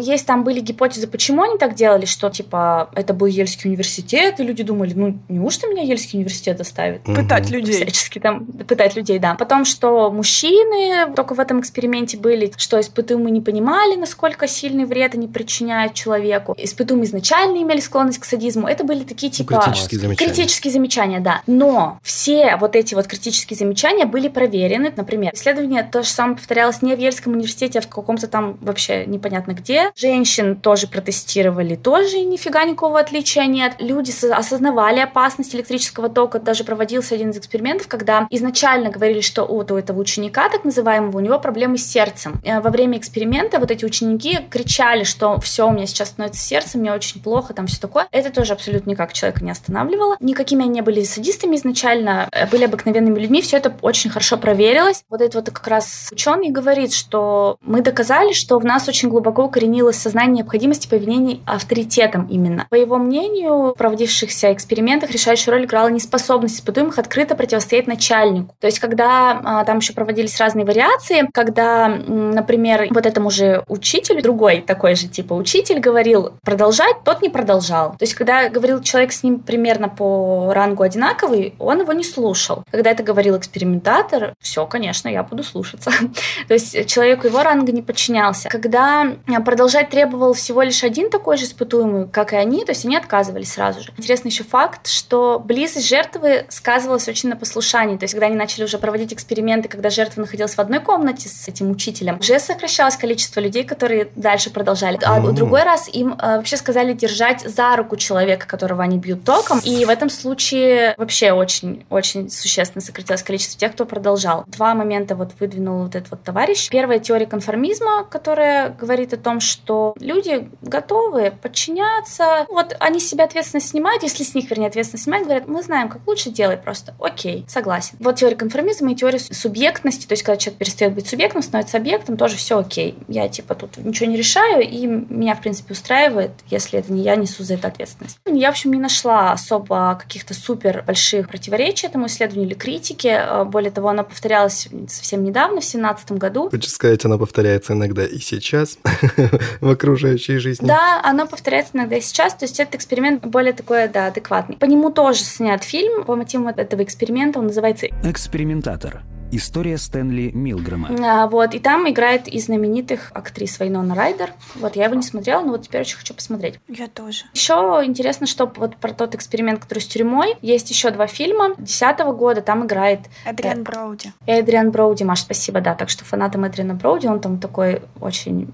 [0.02, 4.44] есть там были гипотезы, почему они так делали, что, типа, это был Ельский университет, и
[4.44, 7.04] люди думали, ну, неужто меня Ельский университет заставит?
[7.04, 7.76] Пытать людей.
[7.76, 9.36] Всячески там пытать людей, да.
[9.36, 15.14] Потом, что мужчины только в этом эксперименте были, что испытуемые не понимали, насколько сильный вред
[15.14, 16.56] они причиняют человеку.
[16.58, 18.68] Испытуемые изначально имели склонность к садизму.
[18.68, 19.62] Это были такие, Ну, типа...
[19.62, 20.34] критические замечания.
[20.34, 21.42] Критические замечания, да.
[21.48, 24.94] Но все вот эти вот критические замечания были проверены.
[24.96, 29.06] Например, исследование то же самое повторялось не в Ельском университете, а в каком-то там вообще
[29.06, 29.92] непонятно где.
[29.96, 33.74] Женщин тоже протестировали, тоже нифига никакого отличия нет.
[33.80, 36.40] Люди со- осознавали опасность электрического тока.
[36.40, 41.20] Даже проводился один из экспериментов, когда изначально говорили, что у этого ученика, так называемого, у
[41.20, 42.40] него проблемы с сердцем.
[42.44, 46.78] Э, Во время эксперимента вот эти ученики кричали, что все, у меня сейчас становится сердце,
[46.78, 48.08] мне очень плохо, там все такое.
[48.12, 50.16] Это тоже абсолютно никак человека не останавливало.
[50.20, 55.04] Никакими они были садистами изначально, э, были обыкновенными людьми, все это очень хорошо проверилось.
[55.10, 59.46] Вот этот вот как раз ученый говорит, что мы доказали, что в нас очень глубоко
[59.46, 62.68] укоренилось сознание необходимости поведения авторитетом именно.
[62.70, 68.56] По его мнению, в проводившихся экспериментах решающую роль играла неспособность испытуемых открыто противостоять начальнику.
[68.60, 74.22] То есть, когда а, там еще проводились разные вариации, когда, например, вот этому же учителю,
[74.22, 77.92] другой такой же типа учитель говорил продолжать, тот не продолжал.
[77.92, 82.64] То есть, когда говорил человек с ним примерно по рангу одинаковый, он его не слушал.
[82.72, 85.92] Когда это говорил экспериментатор, все, конечно, я буду слушаться.
[86.48, 88.50] То есть человеку его ранга не подчинялся.
[88.50, 92.86] Когда а, продолжать требовал всего лишь один такой же испытуемый, как и они, то есть
[92.86, 93.94] они отказывались сразу же.
[93.98, 97.98] Интересный еще факт, что близость жертвы сказывалась очень на послушании.
[97.98, 101.48] То есть когда они начали уже проводить эксперименты, когда жертва находилась в одной комнате с
[101.48, 105.00] этим учителем, уже сокращалось количество людей, которые дальше продолжали.
[105.04, 109.24] А в другой раз им э, вообще сказали держать за руку человека, которого они бьют
[109.24, 109.60] током.
[109.64, 110.65] И в этом случае
[110.98, 114.44] вообще очень-очень существенно сократилось количество тех, кто продолжал.
[114.48, 116.70] Два момента вот выдвинул вот этот вот товарищ.
[116.70, 122.46] Первая теория конформизма, которая говорит о том, что люди готовы подчиняться.
[122.50, 126.08] Вот они себя ответственность снимают, если с них, вернее, ответственность снимают, говорят, мы знаем, как
[126.08, 126.96] лучше делать просто.
[127.00, 127.98] Окей, согласен.
[128.00, 132.18] Вот теория конформизма и теория субъектности, то есть когда человек перестает быть субъектом, становится объектом,
[132.18, 132.98] тоже все окей.
[133.08, 137.16] Я типа тут ничего не решаю, и меня, в принципе, устраивает, если это не я
[137.16, 138.18] несу за это ответственность.
[138.26, 143.08] Я, в общем, не нашла особо каких-то супер больших противоречий этому исследованию или критики.
[143.08, 146.50] Э, Более того, оно повторялось совсем недавно, в 2017 году.
[146.50, 148.78] Хочешь сказать, она повторяется иногда и сейчас
[149.62, 150.68] в окружающей жизни?
[150.68, 154.58] Да, оно повторяется иногда и сейчас, то есть этот эксперимент более такой, да, адекватный.
[154.58, 159.02] По нему тоже снят фильм, по мотивам этого эксперимента, он называется Экспериментатор.
[159.32, 160.90] История Стэнли Милгрэма.
[161.04, 164.32] А, Вот, и там играет из знаменитых актрис Вайнона Райдер.
[164.56, 166.60] Вот, я его не смотрела, но вот теперь очень хочу посмотреть.
[166.70, 167.26] Я тоже.
[167.34, 167.54] Еще
[167.84, 171.56] интересно, что вот про тот эксперимент, который с тюрьмой, есть еще два фильма.
[171.56, 174.14] 2010 года там играет Эдриан Броуди.
[174.26, 175.04] Эдриан Броуди.
[175.04, 175.74] Маш, спасибо, да.
[175.76, 178.48] Так что фанатам Эдриана Броуди, он там такой очень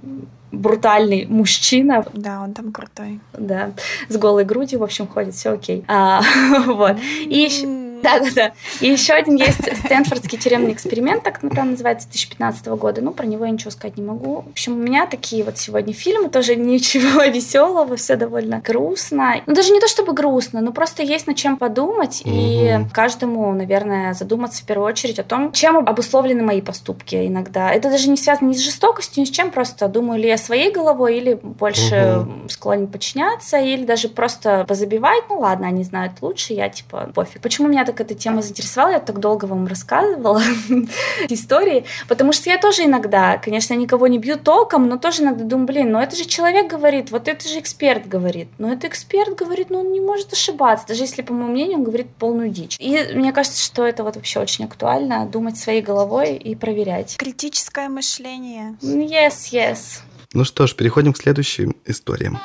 [0.51, 3.21] брутальный мужчина, Да, он там крутой.
[3.37, 3.71] да,
[4.09, 5.85] с голой грудью, в общем, ходит, все окей.
[5.87, 6.21] А,
[6.65, 6.97] вот.
[7.21, 8.53] И М, Да-да-да.
[8.79, 13.01] И еще один есть Стэнфордский тюремный эксперимент, так там называется, 2015 года.
[13.01, 14.41] Ну, про него я ничего сказать не могу.
[14.41, 19.35] В общем, у меня такие вот сегодня фильмы, тоже ничего веселого, все довольно грустно.
[19.45, 24.13] Ну, даже не то чтобы грустно, но просто есть над чем подумать, и каждому, наверное,
[24.13, 27.71] задуматься в первую очередь о том, чем обусловлены мои поступки иногда.
[27.71, 30.71] Это даже не связано ни с жестокостью, ни с чем, просто думаю ли я своей
[30.71, 36.69] головой, или больше склонен подчиняться, или даже просто позабивать, ну ладно, они знают лучше, я
[36.69, 37.41] типа пофиг.
[37.41, 40.41] Почему меня так эта тема заинтересовала, я так долго вам рассказывала
[41.29, 45.67] истории, потому что я тоже иногда, конечно, никого не бью током, но тоже иногда думаю,
[45.67, 49.69] блин, ну это же человек говорит, вот это же эксперт говорит, но это эксперт говорит,
[49.69, 52.77] ну он не может ошибаться, даже если, по моему мнению, он говорит полную дичь.
[52.79, 57.17] И мне кажется, что это вот вообще очень актуально, думать своей головой и проверять.
[57.17, 58.77] Критическое мышление.
[58.81, 59.99] Yes, yes.
[60.33, 62.39] Ну что ж, переходим к следующим историям.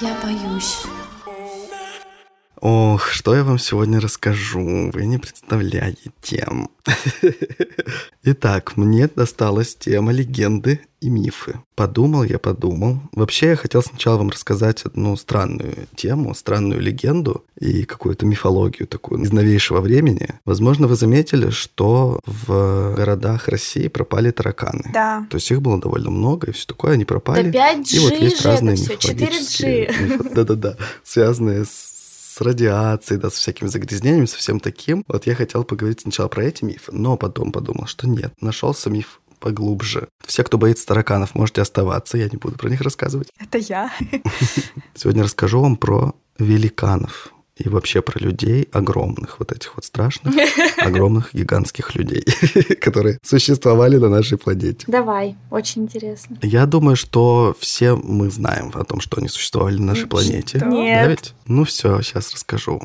[0.00, 0.82] Я боюсь.
[2.64, 6.48] Ох, что я вам сегодня расскажу, вы не представляете.
[8.22, 11.60] Итак, мне досталась тема легенды и мифы.
[11.74, 13.00] Подумал я, подумал.
[13.12, 19.22] Вообще, я хотел сначала вам рассказать одну странную тему, странную легенду и какую-то мифологию такую
[19.22, 20.30] из новейшего времени.
[20.46, 24.90] Возможно, вы заметили, что в городах России пропали тараканы.
[24.94, 25.26] Да.
[25.28, 27.50] То есть их было довольно много, и все такое, они пропали.
[27.50, 29.88] Да 5G и вот есть же разные это все, мифологические...
[29.88, 30.34] 4G.
[30.34, 31.93] Да-да-да, связанные с
[32.34, 35.04] с радиацией, да, с всякими загрязнениями, со всем таким.
[35.06, 39.20] Вот я хотел поговорить сначала про эти мифы, но потом подумал, что нет, нашелся миф
[39.38, 40.08] поглубже.
[40.26, 43.28] Все, кто боится тараканов, можете оставаться, я не буду про них рассказывать.
[43.38, 43.92] Это я.
[44.94, 50.34] Сегодня расскажу вам про великанов и вообще про людей огромных, вот этих вот страшных,
[50.78, 52.24] огромных, гигантских людей,
[52.80, 54.84] которые существовали на нашей планете.
[54.88, 56.38] Давай, очень интересно.
[56.42, 60.62] Я думаю, что все мы знаем о том, что они существовали на нашей планете.
[60.66, 61.04] Нет.
[61.04, 61.34] Да ведь?
[61.46, 62.80] Ну все, сейчас расскажу.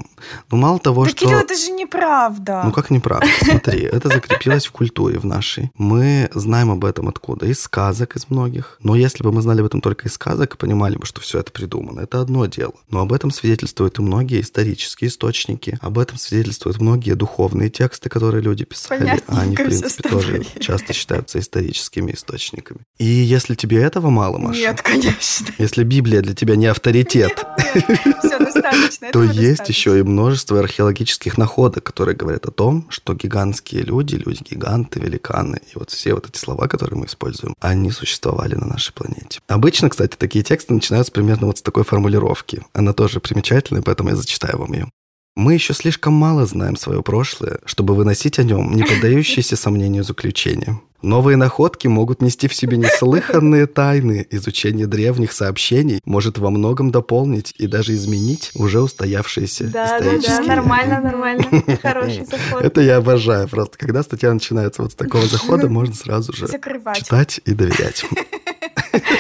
[0.51, 1.26] Ну мало того, Да, что...
[1.26, 2.61] Кирилл, это же неправда.
[2.65, 3.28] Ну как неправда?
[3.41, 5.72] Смотри, это закрепилось в культуре в нашей.
[5.78, 7.47] Мы знаем об этом откуда?
[7.47, 8.78] Из сказок, из многих.
[8.84, 11.39] Но если бы мы знали об этом только из сказок и понимали бы, что все
[11.39, 12.74] это придумано, это одно дело.
[12.89, 15.78] Но об этом свидетельствуют и многие исторические источники.
[15.82, 18.99] Об этом свидетельствуют многие духовные тексты, которые люди писали.
[18.99, 22.82] Понятненько а они, в принципе, тоже часто считаются историческими источниками.
[22.97, 25.47] И если тебе этого мало, Маша, Нет, конечно.
[25.57, 27.45] если Библия для тебя не авторитет,
[29.14, 34.99] то есть еще и множество археологических находок, которые говорят о том, что гигантские люди, люди-гиганты,
[34.99, 39.39] великаны, и вот все вот эти слова, которые мы используем, они существовали на нашей планете.
[39.47, 42.64] Обычно, кстати, такие тексты начинаются примерно вот с такой формулировки.
[42.74, 44.89] Она тоже примечательная, поэтому я зачитаю вам ее.
[45.36, 50.82] Мы еще слишком мало знаем свое прошлое, чтобы выносить о нем не поддающиеся сомнению заключения.
[51.02, 54.28] Новые находки могут нести в себе неслыханные тайны.
[54.32, 60.18] Изучение древних сообщений может во многом дополнить и даже изменить уже устоявшиеся Да, да, да,
[60.18, 60.47] исторические...
[60.47, 61.45] нормально, нормально.
[61.82, 62.62] Хороший заход.
[62.66, 63.78] Это я обожаю просто.
[63.78, 66.97] Когда статья начинается вот с такого захода, можно сразу же Закрывать.
[66.97, 68.04] читать и доверять.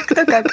[0.09, 0.47] Кто как.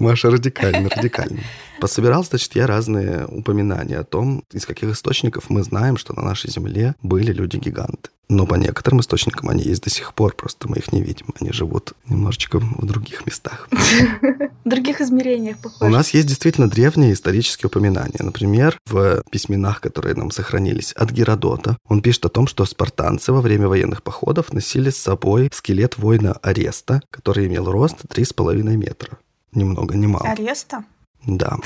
[0.00, 1.40] Маша радикально, радикально.
[1.78, 6.50] Пособирал, значит, я разные упоминания о том, из каких источников мы знаем, что на нашей
[6.50, 8.10] Земле были люди-гиганты.
[8.30, 11.26] Но по некоторым источникам они есть до сих пор, просто мы их не видим.
[11.40, 13.68] Они живут немножечко в других местах.
[13.70, 15.90] В других измерениях У похоже.
[15.90, 18.20] нас есть действительно древние исторические упоминания.
[18.20, 23.40] Например, в письменах, которые нам сохранились от Геродота, он пишет о том, что спартанцы во
[23.40, 29.18] время военных походов носили с собой скелет воина Ареста, который имел рост 3,5 метра.
[29.52, 30.26] Ни много, ни мало.
[30.26, 30.84] Ареста?
[31.26, 31.58] Да.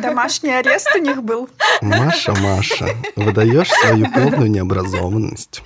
[0.00, 1.48] Домашний арест у них был.
[1.82, 5.62] Маша, Маша, выдаешь свою полную необразованность.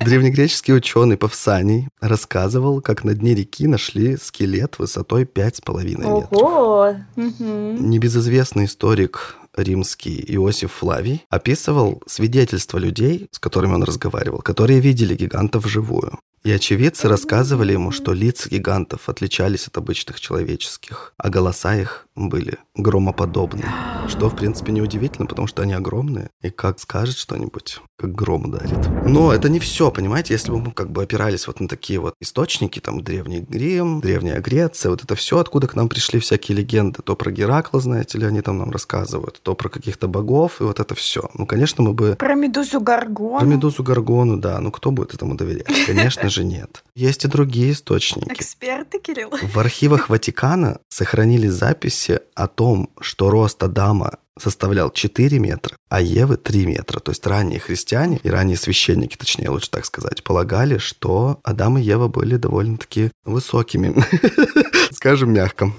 [0.00, 6.32] Древнегреческий ученый Павсаний рассказывал, как на дне реки нашли скелет высотой 5,5 метров.
[6.32, 6.96] Ого!
[7.16, 15.64] Небезызвестный историк римский Иосиф Флавий описывал свидетельства людей, с которыми он разговаривал, которые видели гигантов
[15.64, 16.18] вживую.
[16.44, 22.58] И очевидцы рассказывали ему, что лица гигантов отличались от обычных человеческих, а голоса их были
[22.74, 23.64] громоподобны.
[24.08, 29.06] Что, в принципе, неудивительно, потому что они огромные, и как скажет что-нибудь, как гром ударит.
[29.06, 32.14] Но это не все, понимаете, если бы мы как бы опирались вот на такие вот
[32.20, 37.02] источники, там, Древний Рим, Древняя Греция, вот это все, откуда к нам пришли всякие легенды,
[37.02, 40.80] то про Геракла, знаете ли, они там нам рассказывают, то про каких-то богов, и вот
[40.80, 41.28] это все.
[41.34, 43.38] Ну, конечно, мы бы Про медузу Гаргону.
[43.38, 44.60] про Медузу Гаргону, да.
[44.60, 45.66] Ну, кто будет этому доверять?
[45.86, 46.84] Конечно же, нет.
[46.94, 48.32] Есть и другие источники.
[48.32, 49.30] Эксперты, Кирилл.
[49.42, 56.36] В архивах Ватикана сохранились записи о том, что рост Адама составлял 4 метра, а Евы
[56.36, 57.00] 3 метра.
[57.00, 61.82] То есть ранние христиане и ранние священники, точнее, лучше так сказать, полагали, что Адам и
[61.82, 63.94] Ева были довольно-таки высокими,
[64.92, 65.72] скажем мягко.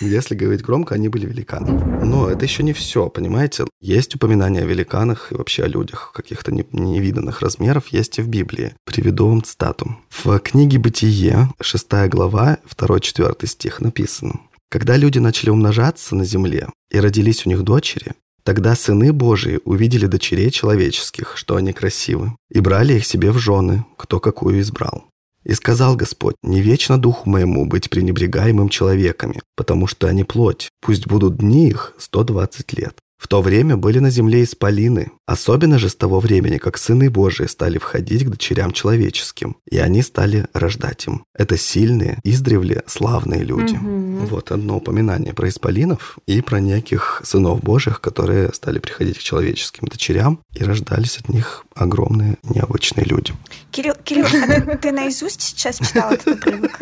[0.00, 2.04] Если говорить громко, они были великанами.
[2.04, 3.66] Но это еще не все, понимаете?
[3.80, 8.74] Есть упоминания о великанах и вообще о людях каких-то невиданных размеров, есть и в Библии.
[8.84, 9.98] Приведу вам цитату.
[10.08, 14.40] В книге «Бытие», 6 глава, 2-4 стих написано.
[14.70, 20.06] «Когда люди начали умножаться на земле, и родились у них дочери, Тогда сыны Божии увидели
[20.06, 25.04] дочерей человеческих, что они красивы, и брали их себе в жены, кто какую избрал.
[25.44, 31.06] И сказал Господь, не вечно духу моему быть пренебрегаемым человеками, потому что они плоть, пусть
[31.06, 32.96] будут дни их 120 лет.
[33.18, 37.46] В то время были на земле исполины, особенно же с того времени, как сыны Божии
[37.46, 41.24] стали входить к дочерям человеческим, и они стали рождать им.
[41.34, 43.76] Это сильные, издревле славные люди.
[43.76, 44.26] Угу.
[44.26, 49.86] Вот одно упоминание про исполинов и про неких сынов Божьих, которые стали приходить к человеческим
[49.86, 53.32] дочерям, и рождались от них огромные необычные люди.
[53.70, 56.72] Кирилл, Кирилл а ты, ты наизусть сейчас читал этот отрывок?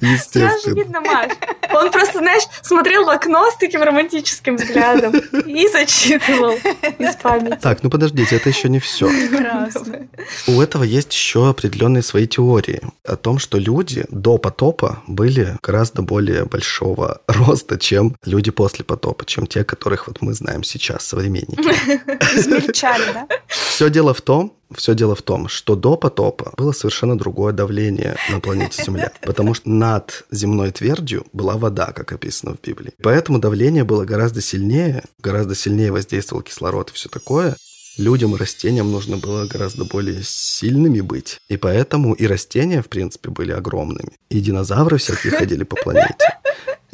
[0.00, 0.50] Естественно.
[0.50, 1.32] Сразу видно, Маш.
[1.72, 5.14] Он просто, знаешь, смотрел в окно с таким романтическим взглядом
[5.46, 6.54] и зачитывал
[6.98, 7.58] из памяти.
[7.62, 9.06] Так, ну подождите, это еще не все.
[9.06, 10.08] Прекрасно.
[10.48, 16.02] У этого есть еще определенные свои теории о том, что люди до потопа были гораздо
[16.02, 21.60] более большого роста, чем люди после потопа, чем те, которых вот мы знаем сейчас, современники.
[22.36, 23.28] Измельчали, да?
[23.46, 28.16] Все дело в том, все дело в том, что до потопа было совершенно другое давление
[28.30, 32.92] на планете Земля, потому что над земной твердью была вода, как описано в Библии.
[33.02, 37.56] Поэтому давление было гораздо сильнее, гораздо сильнее воздействовал кислород и все такое.
[37.96, 41.38] Людям и растениям нужно было гораздо более сильными быть.
[41.48, 44.12] И поэтому и растения, в принципе, были огромными.
[44.30, 46.38] И динозавры всякие ходили по планете.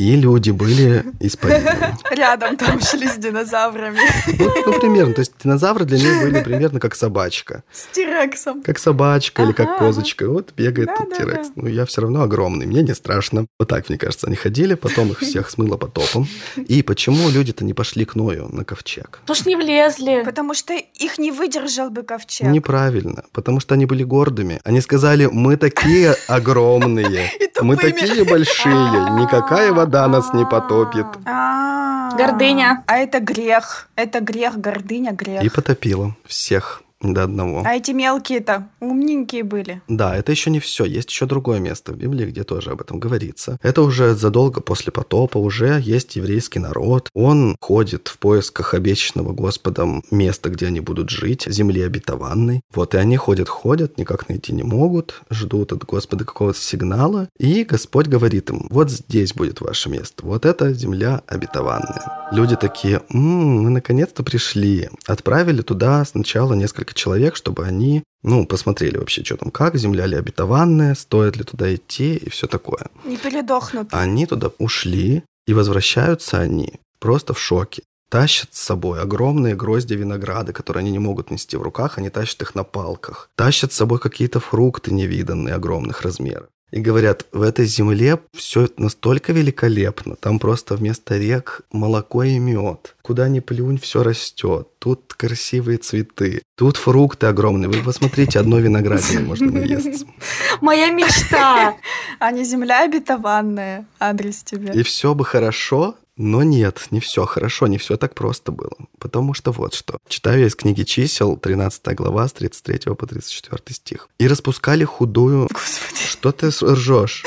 [0.00, 1.94] И люди были исполинами.
[2.10, 3.98] Рядом там шли с динозаврами.
[4.38, 5.12] Ну, ну, примерно.
[5.12, 7.64] То есть динозавры для них были примерно как собачка.
[7.70, 8.62] С тирексом.
[8.62, 10.26] Как собачка или как козочка.
[10.26, 11.48] Вот бегает да, тирекс.
[11.48, 11.52] Да.
[11.56, 13.44] Ну, я все равно огромный, мне не страшно.
[13.58, 16.26] Вот так, мне кажется, они ходили, потом их всех смыло потопом.
[16.56, 19.18] И почему люди-то не пошли к Ною на ковчег?
[19.20, 20.22] Потому что не влезли.
[20.24, 22.48] Потому что их не выдержал бы ковчег.
[22.48, 23.24] Неправильно.
[23.32, 24.60] Потому что они были гордыми.
[24.64, 27.30] Они сказали, мы такие огромные,
[27.60, 31.06] мы такие большие, никакая вода вода нас не потопит.
[31.26, 32.10] А.
[32.16, 32.84] Гордыня.
[32.86, 33.88] А это грех.
[33.96, 35.42] Это грех, гордыня, грех.
[35.42, 37.62] И потопила всех до одного.
[37.64, 39.80] А эти мелкие-то умненькие были.
[39.88, 40.84] Да, это еще не все.
[40.84, 43.58] Есть еще другое место в Библии, где тоже об этом говорится.
[43.62, 47.08] Это уже задолго после потопа, уже есть еврейский народ.
[47.14, 52.60] Он ходит в поисках обещанного Господом места, где они будут жить, земли обетованной.
[52.74, 57.28] Вот и они ходят-ходят, никак найти не могут, ждут от Господа какого-то сигнала.
[57.38, 62.28] И Господь говорит им, вот здесь будет ваше место, вот это земля обетованная.
[62.32, 64.88] Люди такие, м-м, мы наконец-то пришли.
[65.06, 70.06] Отправили туда сначала несколько несколько человек, чтобы они, ну, посмотрели вообще, что там, как, земля
[70.06, 72.86] ли обетованная, стоит ли туда идти и все такое.
[73.04, 73.88] Не передохнут.
[73.92, 77.82] Они туда ушли, и возвращаются они просто в шоке.
[78.10, 82.42] Тащат с собой огромные грозди винограда, которые они не могут нести в руках, они тащат
[82.42, 83.30] их на палках.
[83.36, 86.48] Тащат с собой какие-то фрукты невиданные, огромных размеров.
[86.70, 90.16] И говорят, в этой земле все настолько великолепно.
[90.16, 92.96] Там просто вместо рек молоко и мед.
[93.02, 94.68] Куда ни плюнь, все растет.
[94.78, 96.42] Тут красивые цветы.
[96.56, 97.68] Тут фрукты огромные.
[97.68, 100.06] Вы посмотрите, одно виноградине можно наесться.
[100.60, 101.76] Моя мечта!
[102.18, 103.86] А не земля обетованная.
[103.98, 104.72] Адрес тебе.
[104.72, 108.76] И все бы хорошо, но нет, не все хорошо, не все так просто было.
[108.98, 109.98] Потому что вот что.
[110.08, 114.08] Читаю я из книги чисел, 13 глава, с 33 по 34 стих.
[114.18, 116.00] «И распускали худую...» Господи.
[116.08, 117.24] Что ты ржешь?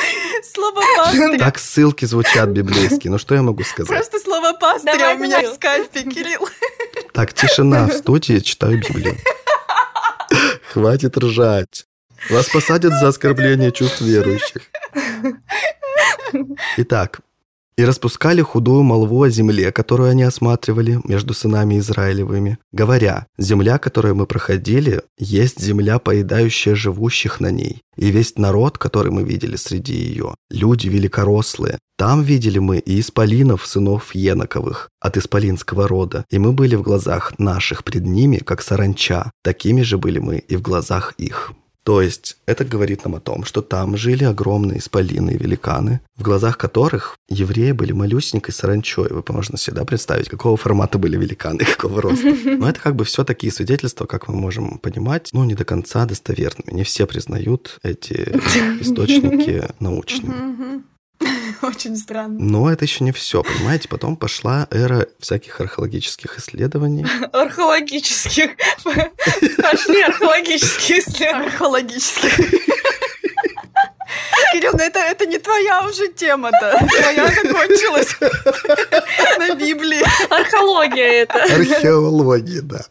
[0.53, 1.39] Слово пастыря.
[1.39, 3.11] Так ссылки звучат библейские.
[3.11, 3.89] Ну что я могу сказать?
[3.89, 6.47] Просто слово пастыря Давай, у меня в скайпе, Кирилл.
[7.13, 9.17] Так, тишина в студии, читаю Библию.
[10.71, 11.85] Хватит ржать.
[12.29, 14.63] Вас посадят за оскорбление чувств верующих.
[16.77, 17.21] Итак,
[17.77, 24.15] и распускали худую молву о земле, которую они осматривали между сынами Израилевыми, говоря, «Земля, которую
[24.15, 29.93] мы проходили, есть земля, поедающая живущих на ней, и весь народ, который мы видели среди
[29.93, 31.79] ее, люди великорослые.
[31.97, 37.37] Там видели мы и исполинов, сынов Еноковых, от исполинского рода, и мы были в глазах
[37.39, 41.53] наших пред ними, как саранча, такими же были мы и в глазах их».
[41.83, 46.23] То есть это говорит нам о том, что там жили огромные исполины и великаны, в
[46.23, 49.09] глазах которых евреи были малюсенькой саранчой.
[49.09, 52.33] Вы можете себе представить, какого формата были великаны, какого роста.
[52.45, 56.05] Но это как бы все такие свидетельства, как мы можем понимать, ну, не до конца
[56.05, 56.73] достоверными.
[56.73, 58.13] Не все признают эти
[58.79, 60.83] источники научными.
[61.61, 62.37] Очень странно.
[62.39, 63.87] Но это еще не все, понимаете?
[63.87, 67.05] Потом пошла эра всяких археологических исследований.
[67.33, 68.51] Археологических.
[68.83, 71.45] Пошли археологические исследования.
[71.47, 72.39] Археологических.
[74.51, 76.77] Кирилл, ну это, это не твоя уже тема-то.
[76.99, 78.15] Твоя закончилась
[79.39, 80.03] на Библии.
[80.29, 81.43] Археология это.
[81.43, 82.85] Археология, да.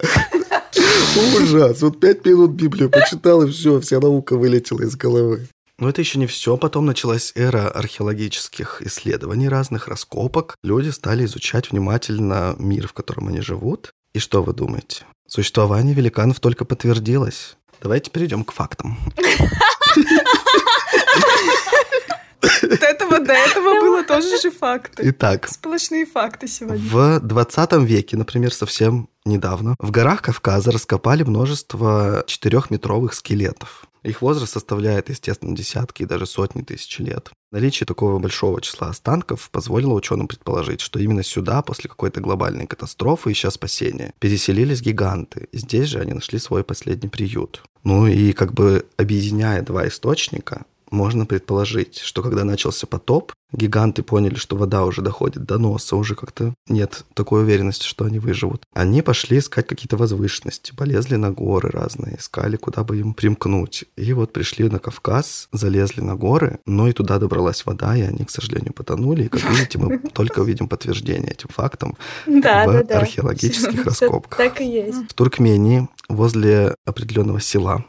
[1.37, 1.83] Ужас.
[1.83, 5.47] Вот пять минут Библию почитал, и все, вся наука вылетела из головы.
[5.83, 6.57] Но это еще не все.
[6.57, 10.55] Потом началась эра археологических исследований, разных раскопок.
[10.63, 13.91] Люди стали изучать внимательно мир, в котором они живут.
[14.15, 15.07] И что вы думаете?
[15.27, 17.57] Существование великанов только подтвердилось.
[17.81, 18.97] Давайте перейдем к фактам.
[22.63, 25.03] До этого, до этого было тоже же факты.
[25.07, 26.79] Итак, Сплошные факты сегодня.
[26.81, 33.87] в 20 веке, например, совсем недавно, в горах Кавказа раскопали множество четырехметровых скелетов.
[34.03, 37.31] Их возраст составляет, естественно, десятки и даже сотни тысяч лет.
[37.53, 43.33] Наличие такого большого числа останков позволило ученым предположить, что именно сюда, после какой-то глобальной катастрофы,
[43.33, 45.49] ища спасения, переселились гиганты.
[45.53, 47.63] Здесь же они нашли свой последний приют.
[47.85, 54.35] Ну и как бы объединяя два источника, можно предположить, что когда начался потоп, гиганты поняли,
[54.35, 58.63] что вода уже доходит до носа, уже как-то нет такой уверенности, что они выживут.
[58.75, 63.85] Они пошли искать какие-то возвышенности, полезли на горы разные, искали, куда бы им примкнуть.
[63.97, 68.25] И вот пришли на Кавказ, залезли на горы, но и туда добралась вода, и они,
[68.25, 69.25] к сожалению, потонули.
[69.25, 72.99] И, как видите, мы только увидим подтверждение этим фактам Да, в да, да.
[73.01, 74.39] археологических раскопках.
[74.39, 75.11] Так и есть.
[75.11, 77.85] В Туркмении возле определенного села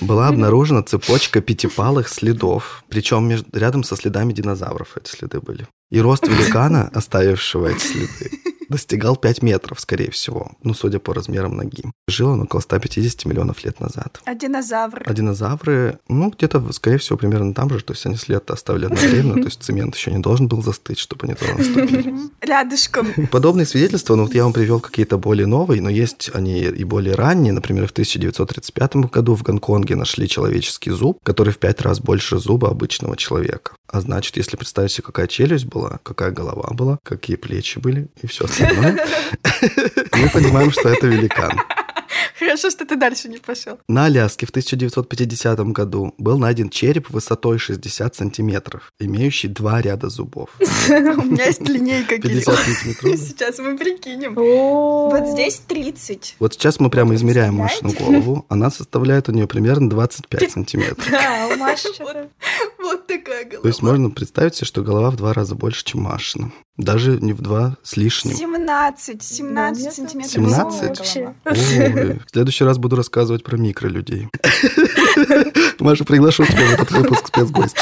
[0.00, 5.66] была обнаружена цепочка пятипалых следов, причем между- рядом со следами динозавров эти следы были.
[5.90, 8.30] И рост великана, оставившего эти следы,
[8.68, 11.84] достигал 5 метров, скорее всего, ну, судя по размерам ноги.
[12.08, 14.20] Жил он около 150 миллионов лет назад.
[14.24, 15.04] А динозавры?
[15.06, 19.34] А динозавры, ну, где-то, скорее всего, примерно там же, то есть они след оставили одновременно,
[19.34, 22.14] то есть цемент еще не должен был застыть, чтобы они туда наступили.
[22.40, 23.08] Рядышком.
[23.30, 27.14] Подобные свидетельства, ну вот я вам привел какие-то более новые, но есть они и более
[27.14, 27.52] ранние.
[27.52, 32.70] Например, в 1935 году в Гонконге нашли человеческий зуб, который в пять раз больше зуба
[32.70, 33.72] обычного человека.
[33.88, 38.26] А значит, если представить себе, какая челюсть была, какая голова была, какие плечи были и
[38.26, 39.06] все остальное,
[40.12, 41.60] мы понимаем, что это великан.
[42.38, 43.78] Хорошо, что ты дальше не пошел.
[43.88, 50.50] На Аляске в 1950 году был найден череп высотой 60 сантиметров, имеющий два ряда зубов.
[50.60, 52.56] У меня есть линейка, 50 Кирилл.
[52.56, 53.20] сантиметров.
[53.28, 54.36] Сейчас мы прикинем.
[54.36, 56.36] О, Вот здесь 30.
[56.38, 58.46] Вот сейчас мы прямо измеряем Машину голову.
[58.48, 61.06] Она составляет у нее примерно 25 сантиметров.
[61.10, 61.88] Да, у Маши.
[62.78, 63.62] Вот такая голова.
[63.62, 66.52] То есть можно представить себе, что голова в два раза больше, чем Машина.
[66.76, 68.36] Даже не в два с лишним.
[68.36, 70.32] 17, 17 нет, сантиметров.
[70.32, 70.82] 17?
[71.14, 71.34] голова.
[71.46, 74.28] Ой, в следующий раз буду рассказывать про микролюдей.
[75.80, 77.80] Маша, приглашу тебя в этот выпуск спецгостя.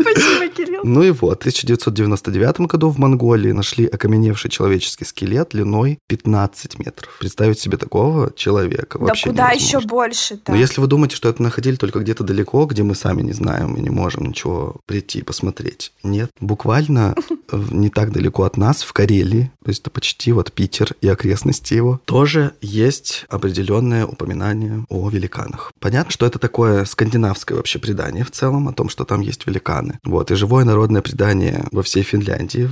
[0.00, 0.80] Спасибо, Кирилл.
[0.84, 7.16] Ну и вот, в 1999 году в Монголии нашли окаменевший человеческий скелет длиной 15 метров.
[7.18, 9.66] Представить себе такого человека Да вообще куда невозможно.
[9.66, 10.52] еще больше-то?
[10.52, 13.74] Но если вы думаете, что это находили только где-то далеко, где мы сами не знаем
[13.76, 15.92] и не можем ничего прийти и посмотреть.
[16.02, 17.14] Нет, буквально
[17.70, 21.74] не так далеко от нас, в Карелии, то есть это почти вот Питер и окрестности
[21.74, 25.72] его, тоже есть определенное упоминание о великанах.
[25.80, 29.65] Понятно, что это такое скандинавское вообще предание в целом, о том, что там есть великаны.
[30.04, 32.70] Вот, и живое народное предание во всей Финляндии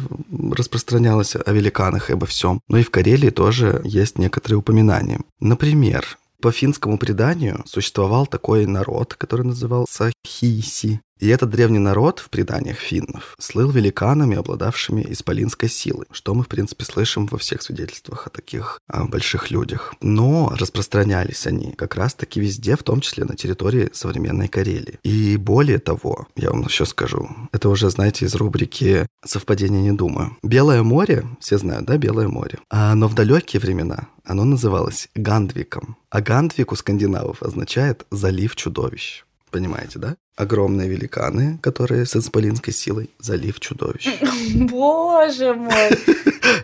[0.52, 2.60] распространялось о великанах и обо всем.
[2.68, 5.20] Но и в Карелии тоже есть некоторые упоминания.
[5.40, 11.00] Например, по финскому преданию существовал такой народ, который назывался Хиси.
[11.18, 16.48] И этот древний народ в преданиях финнов слыл великанами, обладавшими исполинской силой, что мы, в
[16.48, 19.94] принципе, слышим во всех свидетельствах о таких а, больших людях.
[20.02, 24.98] Но распространялись они как раз-таки везде, в том числе на территории современной Карелии.
[25.02, 30.36] И более того, я вам еще скажу, это уже, знаете, из рубрики «Совпадение не думаю».
[30.42, 32.58] Белое море, все знают, да, Белое море?
[32.68, 35.96] А, но в далекие времена оно называлось Гандвиком.
[36.10, 39.24] А Гандвик у скандинавов означает «залив чудовищ».
[39.50, 40.16] Понимаете, да?
[40.36, 44.08] Огромные великаны, которые с исполинской силой залив чудовищ.
[44.54, 45.90] Боже мой.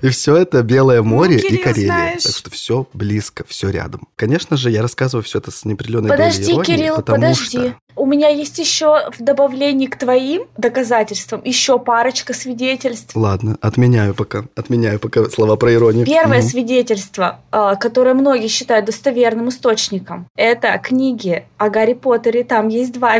[0.02, 1.86] И все это Белое море и Кирилл, Карелия.
[1.86, 4.08] знаешь- Так что все близко, все рядом.
[4.16, 7.58] Конечно же, я рассказываю все это с неопределенной долей Подожди, иронии, Кирилл, потому подожди.
[7.58, 13.14] что У меня есть еще в добавлении к твоим доказательствам еще парочка свидетельств.
[13.14, 14.44] Ладно, отменяю пока.
[14.56, 16.06] Отменяю пока слова про иронию.
[16.06, 22.44] Первое свидетельство, а, которое многие считают достоверным источником, это книги о Гарри Поттере.
[22.44, 23.18] Там есть два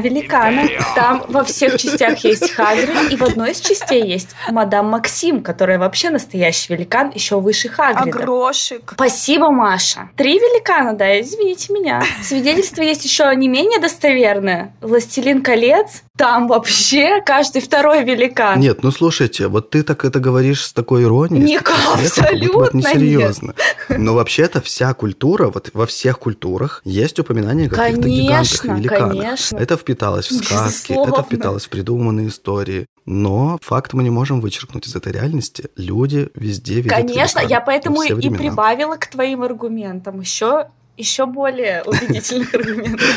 [0.48, 0.94] великана.
[0.94, 5.78] Там во всех частях есть Хагрид, и в одной из частей есть мадам Максим, которая
[5.78, 8.18] вообще настоящий великан, еще выше А Хагрида.
[8.18, 8.92] грошик?
[8.94, 10.10] Спасибо, Маша.
[10.16, 12.02] Три великана, да, извините меня.
[12.22, 14.74] Свидетельство есть еще не менее достоверное.
[14.80, 18.60] «Властелин колец» там вообще каждый второй великан.
[18.60, 21.42] Нет, ну слушайте, вот ты так это говоришь с такой иронией.
[21.42, 23.54] Не, с таким смехом, как будто бы это абсолютно несерьезно.
[23.88, 28.72] Но вообще-то вся культура, вот во всех культурах есть упоминание о каких-то гигантах и Конечно,
[28.72, 29.16] великанах.
[29.16, 29.56] конечно.
[29.56, 32.86] Это впиталось в сказки, это впиталось в придуманные истории.
[33.06, 35.68] Но факт мы не можем вычеркнуть из этой реальности.
[35.76, 40.20] Люди везде видят Конечно, я поэтому и прибавила к твоим аргументам.
[40.20, 43.08] Еще еще более убедительных аргументов.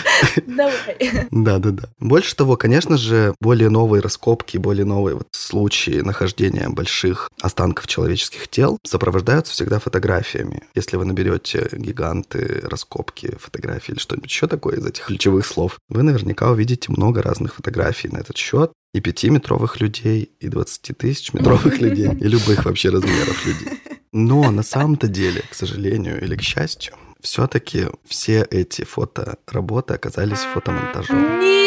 [0.47, 1.27] Давай.
[1.31, 1.89] Да-да-да.
[1.99, 8.47] Больше того, конечно же, более новые раскопки, более новые вот случаи нахождения больших останков человеческих
[8.47, 10.63] тел сопровождаются всегда фотографиями.
[10.75, 16.03] Если вы наберете гиганты, раскопки, фотографии или что-нибудь еще такое из этих ключевых слов, вы
[16.03, 18.71] наверняка увидите много разных фотографий на этот счет.
[18.93, 23.79] И пятиметровых людей, и 20 тысяч метровых людей, и любых вообще размеров людей.
[24.11, 26.93] Но на самом-то деле, к сожалению или к счастью,
[27.23, 31.39] все-таки все эти фотоработы оказались фотомонтажом.
[31.39, 31.62] Нет!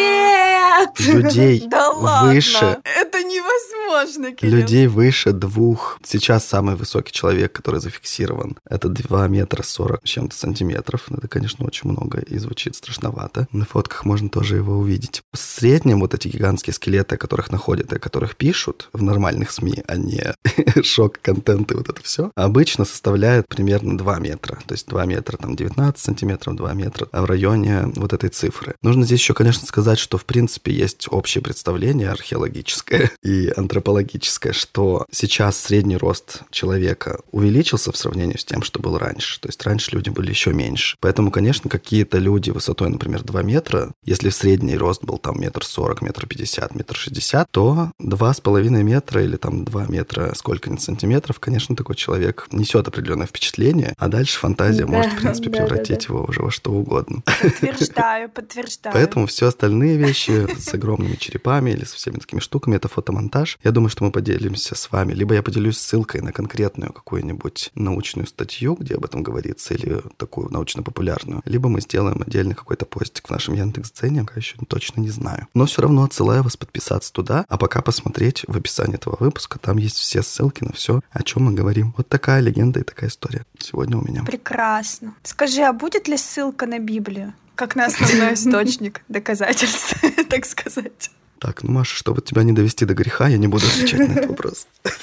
[0.99, 2.33] Людей Да ладно!
[2.33, 4.57] выше Это невозможно, Кирилл.
[4.57, 5.99] Людей выше двух.
[6.05, 11.05] Сейчас самый высокий человек, который зафиксирован, это 2 метра 40 с чем-то сантиметров.
[11.11, 13.49] Это, конечно, очень много и звучит страшновато.
[13.53, 15.23] На фотках можно тоже его увидеть.
[15.33, 19.51] В среднем вот эти гигантские скелеты, о которых находят и о которых пишут в нормальных
[19.51, 20.35] СМИ, а не
[20.83, 24.59] шок-контент и вот это все, обычно составляют примерно 2 метра.
[24.67, 28.75] То есть 2 метра, там 19 сантиметров, 2 метра в районе вот этой цифры.
[28.83, 35.07] Нужно здесь еще, конечно, сказать, что в принципе есть общее представление археологическое и антропологическое, что
[35.11, 39.41] сейчас средний рост человека увеличился в сравнении с тем, что был раньше.
[39.41, 40.97] То есть раньше люди были еще меньше.
[41.01, 46.03] Поэтому, конечно, какие-то люди высотой, например, 2 метра, если средний рост был там метр сорок,
[46.03, 51.41] метр пятьдесят, метр шестьдесят, то два с половиной метра или там 2 метра сколько-нибудь сантиметров,
[51.41, 55.67] конечно, такой человек несет определенное впечатление, а дальше фантазия Да, может, в принципе, да, да,
[55.67, 57.23] превратить его уже во что угодно.
[57.43, 58.95] Подтверждаю, подтверждаю.
[58.95, 63.59] Поэтому все остальные вещи с огромными черепами или со всеми такими штуками это фотомонтаж.
[63.63, 65.13] Я думаю, что мы поделимся с вами.
[65.13, 70.51] Либо я поделюсь ссылкой на конкретную какую-нибудь научную статью, где об этом говорится, или такую
[70.51, 71.43] научно-популярную.
[71.45, 75.47] Либо мы сделаем отдельно какой-то постик в нашем Яндекс.Дзене, пока еще точно не знаю.
[75.55, 79.59] Но все равно отсылаю вас подписаться туда, а пока посмотреть в описании этого выпуска.
[79.59, 81.95] Там есть все ссылки на все, о чем мы говорим.
[81.97, 84.25] Вот такая легенда и такая история сегодня у меня.
[84.25, 85.15] Прекрасно.
[85.23, 87.33] Скажи, а будет ли ссылка на Библию?
[87.57, 89.97] Как на основной источник доказательств,
[90.31, 91.11] так сказать.
[91.39, 94.27] Так, ну, Маша, чтобы тебя не довести до греха, я не буду отвечать на этот
[94.27, 94.67] вопрос.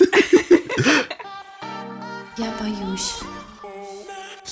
[2.35, 3.19] Я боюсь.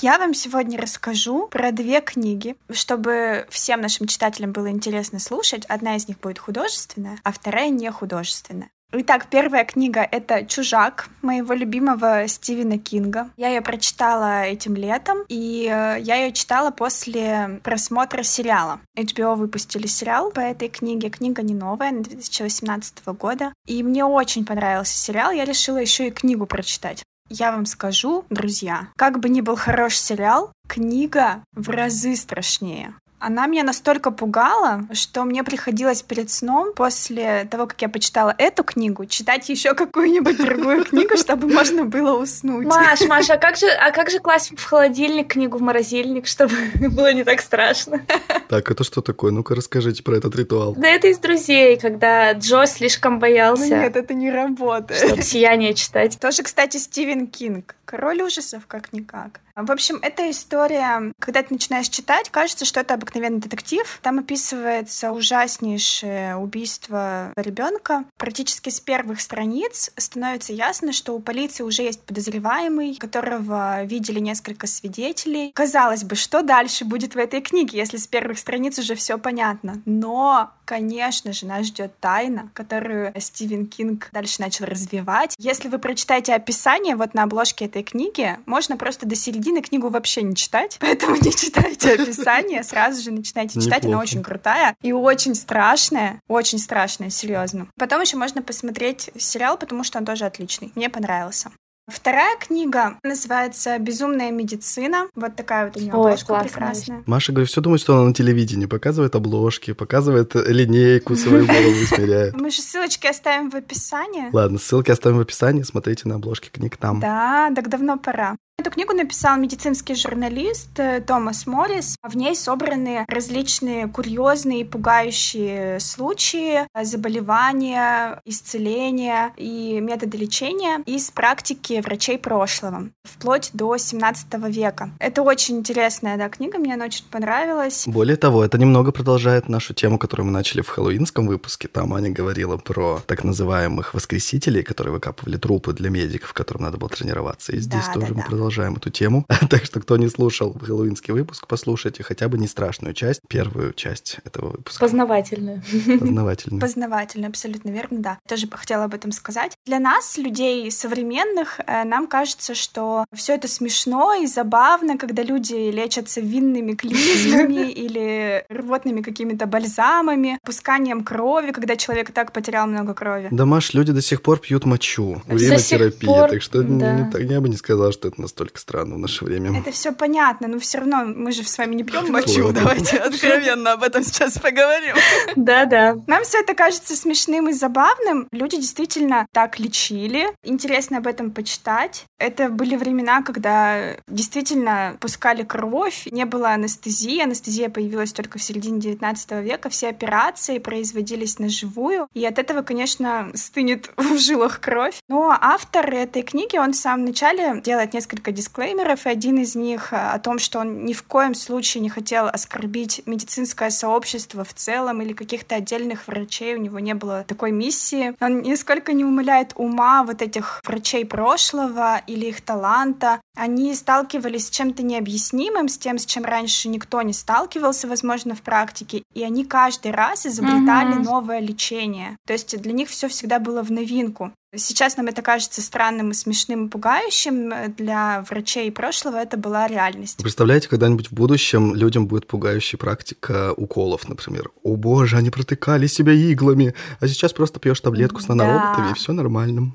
[0.00, 5.64] Я вам сегодня расскажу про две книги, чтобы всем нашим читателям было интересно слушать.
[5.66, 8.70] Одна из них будет художественная, а вторая не художественная.
[8.94, 13.30] Итак, первая книга— это «Чужак» моего любимого Стивена Кинга.
[13.38, 18.80] Я ее прочитала этим летом, и э, я ее читала после просмотра сериала.
[18.94, 21.08] HBO выпустили сериал по этой книге.
[21.08, 23.54] Книга не новая, она 2018 года.
[23.66, 27.02] И мне очень понравился сериал, я решила еще и книгу прочитать.
[27.30, 32.94] Я вам скажу, друзья, как бы ни был хорош сериал, книга в разы страшнее.
[33.24, 38.64] Она меня настолько пугала, что мне приходилось перед сном, после того, как я почитала эту
[38.64, 42.66] книгу, читать еще какую-нибудь другую книгу, чтобы можно было уснуть.
[42.66, 46.56] Маш, Маша, а как же, а как же класть в холодильник книгу в морозильник, чтобы
[46.90, 48.04] было не так страшно?
[48.48, 49.30] Так, это что такое?
[49.30, 50.74] Ну-ка расскажите про этот ритуал.
[50.74, 55.00] Да это из друзей, когда Джо слишком Ну боялся, нет, это не работает.
[55.00, 56.18] чтобы сияние читать.
[56.18, 57.76] Тоже, кстати, Стивен Кинг.
[57.84, 59.40] Король ужасов, как-никак.
[59.54, 64.00] В общем, эта история, когда ты начинаешь читать, кажется, что это обыкновенный детектив.
[64.02, 68.04] Там описывается ужаснейшее убийство ребенка.
[68.16, 74.66] Практически с первых страниц становится ясно, что у полиции уже есть подозреваемый, которого видели несколько
[74.66, 75.52] свидетелей.
[75.52, 79.82] Казалось бы, что дальше будет в этой книге, если с первых страниц уже все понятно.
[79.84, 85.34] Но, конечно же, нас ждет тайна, которую Стивен Кинг дальше начал развивать.
[85.38, 90.22] Если вы прочитаете описание вот на обложке этой книги, можно просто до середины книгу вообще
[90.22, 95.34] не читать, поэтому не читайте описание, сразу же начинайте читать, она очень крутая и очень
[95.34, 97.66] страшная, очень страшная, серьезно.
[97.78, 101.50] Потом еще можно посмотреть сериал, потому что он тоже отличный, мне понравился.
[101.88, 105.08] Вторая книга называется «Безумная медицина».
[105.16, 107.02] Вот такая вот у нее обложка классная прекрасная.
[107.06, 108.66] Маша, говорю, все думает, что она на телевидении.
[108.66, 112.34] Показывает обложки, показывает линейку, свою голову измеряет.
[112.40, 114.30] Мы же ссылочки оставим в описании.
[114.32, 115.62] Ладно, ссылки оставим в описании.
[115.62, 117.00] Смотрите на обложке книг там.
[117.00, 118.36] Да, так давно пора.
[118.58, 121.96] Эту книгу написал медицинский журналист э, Томас Моррис.
[122.00, 132.18] В ней собраны различные курьезные, пугающие случаи, заболевания, исцеления и методы лечения из практики врачей
[132.18, 134.90] прошлого, вплоть до 17 века.
[135.00, 137.84] Это очень интересная да, книга, мне она очень понравилась.
[137.88, 141.66] Более того, это немного продолжает нашу тему, которую мы начали в хэллоуинском выпуске.
[141.66, 146.90] Там Аня говорила про так называемых воскресителей, которые выкапывали трупы для медиков, которым надо было
[146.90, 147.52] тренироваться.
[147.52, 148.26] И здесь Да, тоже да, мы да.
[148.42, 149.24] Продолжаем эту тему.
[149.50, 154.16] так что, кто не слушал хэллоуинский выпуск, послушайте хотя бы не страшную часть, первую часть
[154.24, 154.80] этого выпуска.
[154.84, 155.62] Познавательную.
[156.00, 156.60] Познавательную.
[156.60, 158.18] Познавательно, абсолютно верно, да.
[158.26, 159.52] Тоже бы хотела об этом сказать.
[159.64, 165.70] Для нас, людей современных, э, нам кажется, что все это смешно и забавно, когда люди
[165.70, 172.92] лечатся винными клизмами или рвотными какими-то бальзамами, пусканием крови, когда человек и так потерял много
[172.94, 173.28] крови.
[173.30, 175.22] Да, Маш, люди до сих пор пьют мочу.
[175.28, 176.08] Уринотерапия.
[176.10, 176.92] пор, Так что не- да.
[176.94, 179.60] не так- я бы не сказал, что это настолько странно в наше время.
[179.60, 182.50] Это все понятно, но все равно мы же с вами не пьем мочу.
[182.52, 184.96] Давайте откровенно об этом сейчас поговорим.
[185.36, 185.96] Да-да.
[186.06, 188.28] Нам все это кажется смешным и забавным.
[188.32, 190.28] Люди действительно так лечили.
[190.42, 192.06] Интересно об этом почитать.
[192.18, 197.22] Это были времена, когда действительно пускали кровь, не было анестезии.
[197.22, 199.68] Анестезия появилась только в середине 19 века.
[199.68, 202.08] Все операции производились на живую.
[202.14, 204.98] И от этого, конечно, стынет в жилах кровь.
[205.08, 209.92] Но автор этой книги, он в самом начале делает несколько дисклеймеров, и один из них
[209.92, 214.54] э, о том, что он ни в коем случае не хотел оскорбить медицинское сообщество в
[214.54, 218.14] целом или каких-то отдельных врачей, у него не было такой миссии.
[218.20, 223.20] Он нисколько не умаляет ума вот этих врачей прошлого или их таланта.
[223.36, 228.42] Они сталкивались с чем-то необъяснимым, с тем, с чем раньше никто не сталкивался, возможно, в
[228.42, 231.02] практике, и они каждый раз изобретали Мгм.
[231.02, 232.16] новое лечение.
[232.26, 234.32] То есть для них все всегда было в новинку.
[234.54, 237.74] Сейчас нам это кажется странным и смешным и пугающим.
[237.74, 240.18] Для врачей прошлого это была реальность.
[240.18, 244.50] Представляете, когда-нибудь в будущем людям будет пугающая практика уколов, например.
[244.62, 249.12] О боже, они протыкали себя иглами, а сейчас просто пьешь таблетку с нанороботами, и все
[249.14, 249.72] нормально.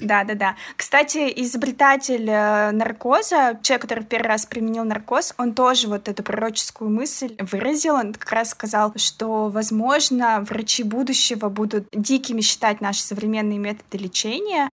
[0.00, 0.56] Да, да, да.
[0.76, 6.88] Кстати, изобретатель э, наркоза, человек, который первый раз применил наркоз, он тоже вот эту пророческую
[6.88, 7.94] мысль выразил.
[7.94, 14.13] Он как раз сказал, что, возможно, врачи будущего будут дикими считать наши современные методы лечения,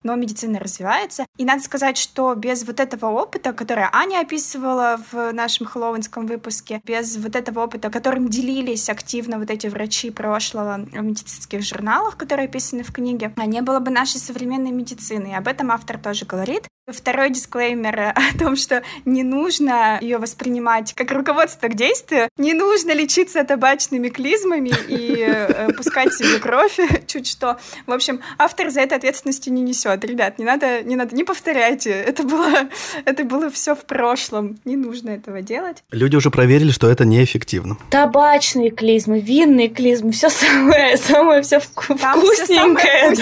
[0.02, 1.26] но медицина развивается.
[1.36, 6.80] И надо сказать, что без вот этого опыта, который Аня описывала в нашем хэллоуинском выпуске,
[6.84, 12.46] без вот этого опыта, которым делились активно вот эти врачи прошлого в медицинских журналах, которые
[12.46, 15.28] описаны в книге, не было бы нашей современной медицины.
[15.28, 16.66] И об этом автор тоже говорит.
[16.86, 22.92] Второй дисклеймер о том, что не нужно ее воспринимать как руководство к действию, не нужно
[22.92, 26.78] лечиться табачными клизмами и э, пускать себе кровь
[27.08, 27.58] чуть что.
[27.86, 30.04] В общем, автор за это ответственности не несет.
[30.04, 31.90] Ребят, не надо, не надо, не повторяйте.
[31.90, 32.68] Это было,
[33.04, 34.60] это было все в прошлом.
[34.64, 35.82] Не нужно этого делать.
[35.90, 37.78] Люди уже проверили, что это неэффективно.
[37.90, 43.12] Табачные клизмы, винные клизмы, все самое, самое все вкусненькое.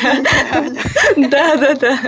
[1.16, 1.98] Да, да, да.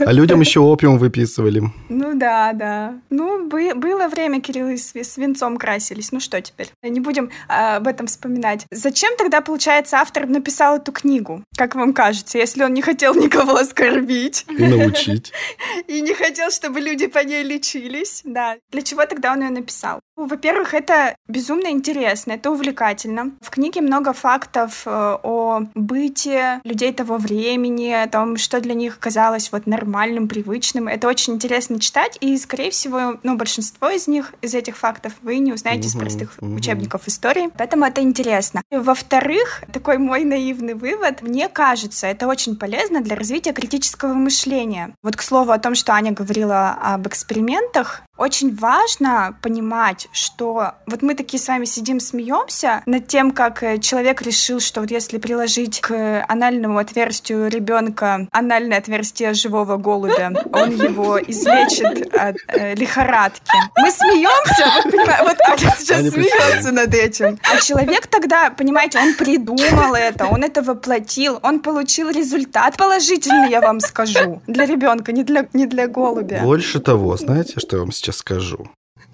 [0.00, 1.62] А людям еще опиум выписывали.
[1.88, 3.00] Ну да, да.
[3.10, 6.12] Ну, бы- было время, Кирилл, и с, с венцом красились.
[6.12, 6.68] Ну что теперь?
[6.82, 8.66] Не будем а, об этом вспоминать.
[8.70, 11.42] Зачем тогда, получается, автор написал эту книгу?
[11.56, 14.46] Как вам кажется, если он не хотел никого оскорбить?
[14.48, 15.32] И научить.
[15.88, 18.22] И не хотел, чтобы люди по ней лечились.
[18.24, 18.56] Да.
[18.70, 20.00] Для чего тогда он ее написал?
[20.16, 23.32] Ну, Во-первых, это безумно интересно, это увлекательно.
[23.40, 29.00] В книге много фактов э, о быте людей того времени, о том, что для них
[29.00, 30.86] казалось вот нормальным, привычным.
[30.86, 35.38] Это очень интересно читать, и, скорее всего, ну, большинство из них, из этих фактов, вы
[35.38, 37.50] не узнаете из простых учебников истории.
[37.58, 38.62] Поэтому это интересно.
[38.70, 44.94] Во-вторых, такой мой наивный вывод, мне кажется, это очень полезно для развития критического мышления.
[45.02, 51.02] Вот к слову о том, что Аня говорила об экспериментах, очень важно понимать, что вот
[51.02, 55.18] мы такие с вами сидим, смеемся над тем, как э, человек решил, что вот если
[55.18, 63.52] приложить к анальному отверстию ребенка анальное отверстие живого голубя, он его излечит от э, лихорадки.
[63.76, 67.40] Мы смеемся, вот, вот Аня сейчас Аня смеется над этим.
[67.52, 73.60] А человек тогда, понимаете, он придумал это, он это воплотил, он получил результат положительный, я
[73.60, 76.42] вам скажу, для ребенка, не для, не для голубя.
[76.42, 78.68] Больше того, знаете, что я вам сейчас скажу?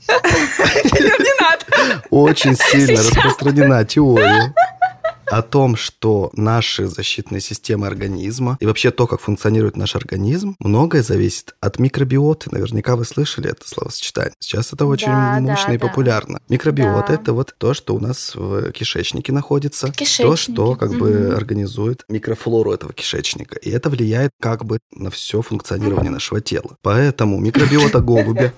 [0.08, 2.02] Не надо.
[2.10, 3.14] Очень сильно Сейчас.
[3.16, 4.54] распространена теория,
[5.30, 11.02] о том, что наши защитные системы организма и вообще то, как функционирует наш организм, многое
[11.02, 12.50] зависит от микробиоты.
[12.52, 14.34] Наверняка вы слышали это словосочетание.
[14.40, 15.86] Сейчас это очень Да, мощно да, и да.
[15.88, 16.40] популярно.
[16.48, 17.14] Микробиота Да.
[17.14, 20.52] это вот то, что у нас в кишечнике находится, то, Кишечнике.
[20.52, 21.36] что как бы Мгм.
[21.36, 23.56] организует микрофлору этого кишечника.
[23.58, 26.76] И это влияет как бы на все функционирование нашего тела.
[26.82, 28.52] Поэтому микробиота голубя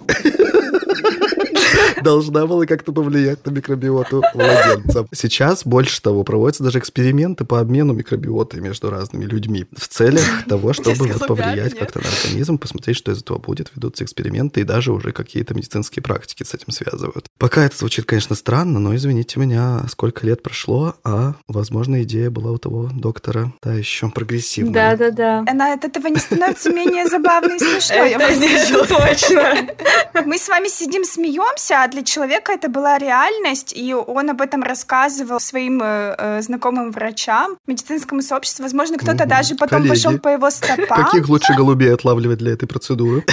[2.02, 5.06] должна была как-то повлиять на микробиоту младенца.
[5.12, 10.72] Сейчас, больше того, проводятся даже эксперименты по обмену микробиоты между разными людьми в целях того,
[10.72, 13.70] чтобы вот повлиять как-то на организм, посмотреть, что из этого будет.
[13.74, 17.26] Ведутся эксперименты, и даже уже какие-то медицинские практики с этим связывают.
[17.38, 22.52] Пока это звучит, конечно, странно, но извините меня, сколько лет прошло, а, возможно, идея была
[22.52, 24.96] у того доктора, да, еще прогрессивная.
[24.96, 25.44] Да-да-да.
[25.48, 28.10] Она от этого не становится менее забавной и смешной.
[28.10, 30.24] Это точно.
[30.24, 34.62] Мы с вами сидим, смеемся, а для человека это была реальность, и он об этом
[34.62, 38.62] рассказывал своим э, э, знакомым врачам, медицинскому сообществу.
[38.64, 39.28] Возможно, кто-то Мгм.
[39.28, 41.04] даже потом Коллеги, пошел по его стопам.
[41.04, 43.24] Каких лучше голубей отлавливать для этой процедуры?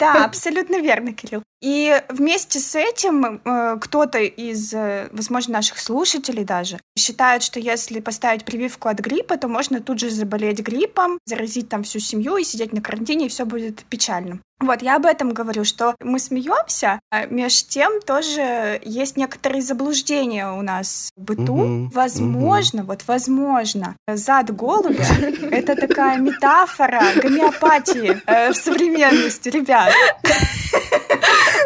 [0.00, 1.44] Да, абсолютно верно, Кирилл.
[1.62, 8.00] И вместе с этим э, кто-то из, э, возможно, наших слушателей даже считает, что если
[8.00, 12.42] поставить прививку от гриппа, то можно тут же заболеть гриппом, заразить там всю семью и
[12.42, 14.40] сидеть на карантине, и все будет печально.
[14.62, 20.50] Вот, я об этом говорю, что мы смеемся, а меж тем тоже есть некоторые заблуждения
[20.52, 21.56] у нас в быту.
[21.56, 25.04] Мгм, Возможно, вот возможно, зад голубя—
[25.50, 29.92] это такая метафора гомеопатии э, в современности, ребят.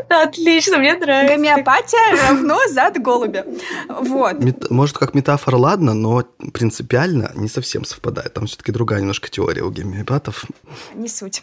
[0.09, 1.35] Отлично, мне нравится.
[1.37, 3.45] Гомеопатия равно зад голубя.
[3.89, 4.35] Вот.
[4.43, 8.35] Мет- Может, как метафора, ладно, но принципиально не совсем совпадает.
[8.35, 10.45] Там все-таки другая немножко теория у гомеопатов.
[10.95, 11.43] Не суть.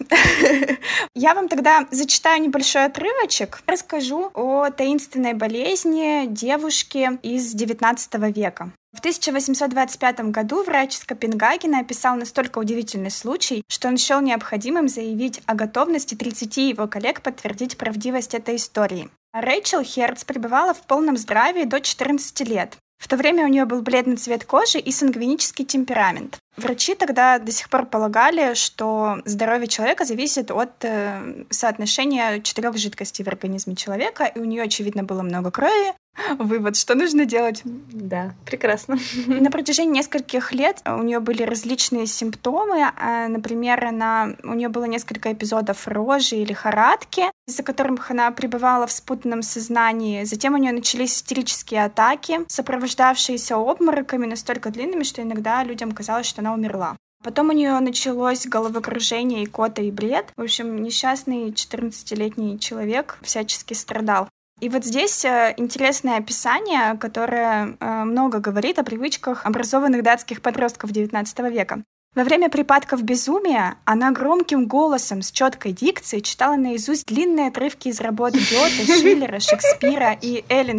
[1.15, 8.71] Я вам тогда зачитаю небольшой отрывочек, расскажу о таинственной болезни девушки из XIX века.
[8.93, 15.41] В 1825 году врач из Копенгагена описал настолько удивительный случай, что он счел необходимым заявить
[15.47, 19.09] о готовности 30 его коллег подтвердить правдивость этой истории.
[19.33, 22.77] Рэйчел Херц пребывала в полном здравии до 14 лет.
[23.03, 26.37] В то время у нее был бледный цвет кожи и сангвинический темперамент.
[26.55, 33.25] Врачи тогда до сих пор полагали, что здоровье человека зависит от э, соотношения четырех жидкостей
[33.25, 35.93] в организме человека, и у нее, очевидно, было много крови.
[36.37, 37.61] Вывод, что нужно делать?
[37.63, 38.97] Да, прекрасно.
[39.27, 42.91] На протяжении нескольких лет у нее были различные симптомы.
[42.97, 48.85] А, Например, она, у нее было несколько эпизодов рожи и лихорадки, из-за которых она пребывала
[48.87, 50.23] в спутанном сознании.
[50.23, 56.41] Затем у нее начались истерические атаки, сопровождавшиеся обмороками настолько длинными, что иногда людям казалось, что
[56.41, 56.95] она умерла.
[57.23, 60.25] Потом у нее началось головокружение, икота и бред.
[60.35, 64.27] В общем, несчастный 14-летний человек всячески страдал.
[64.59, 70.91] И вот здесь э, интересное описание, которое э, много говорит о привычках образованных датских подростков
[70.91, 71.83] XIX века.
[72.15, 77.99] Во время припадков безумия она громким голосом с четкой дикцией читала наизусть длинные отрывки из
[78.01, 80.77] работ Гёте, Шиллера, Шекспира и Эллен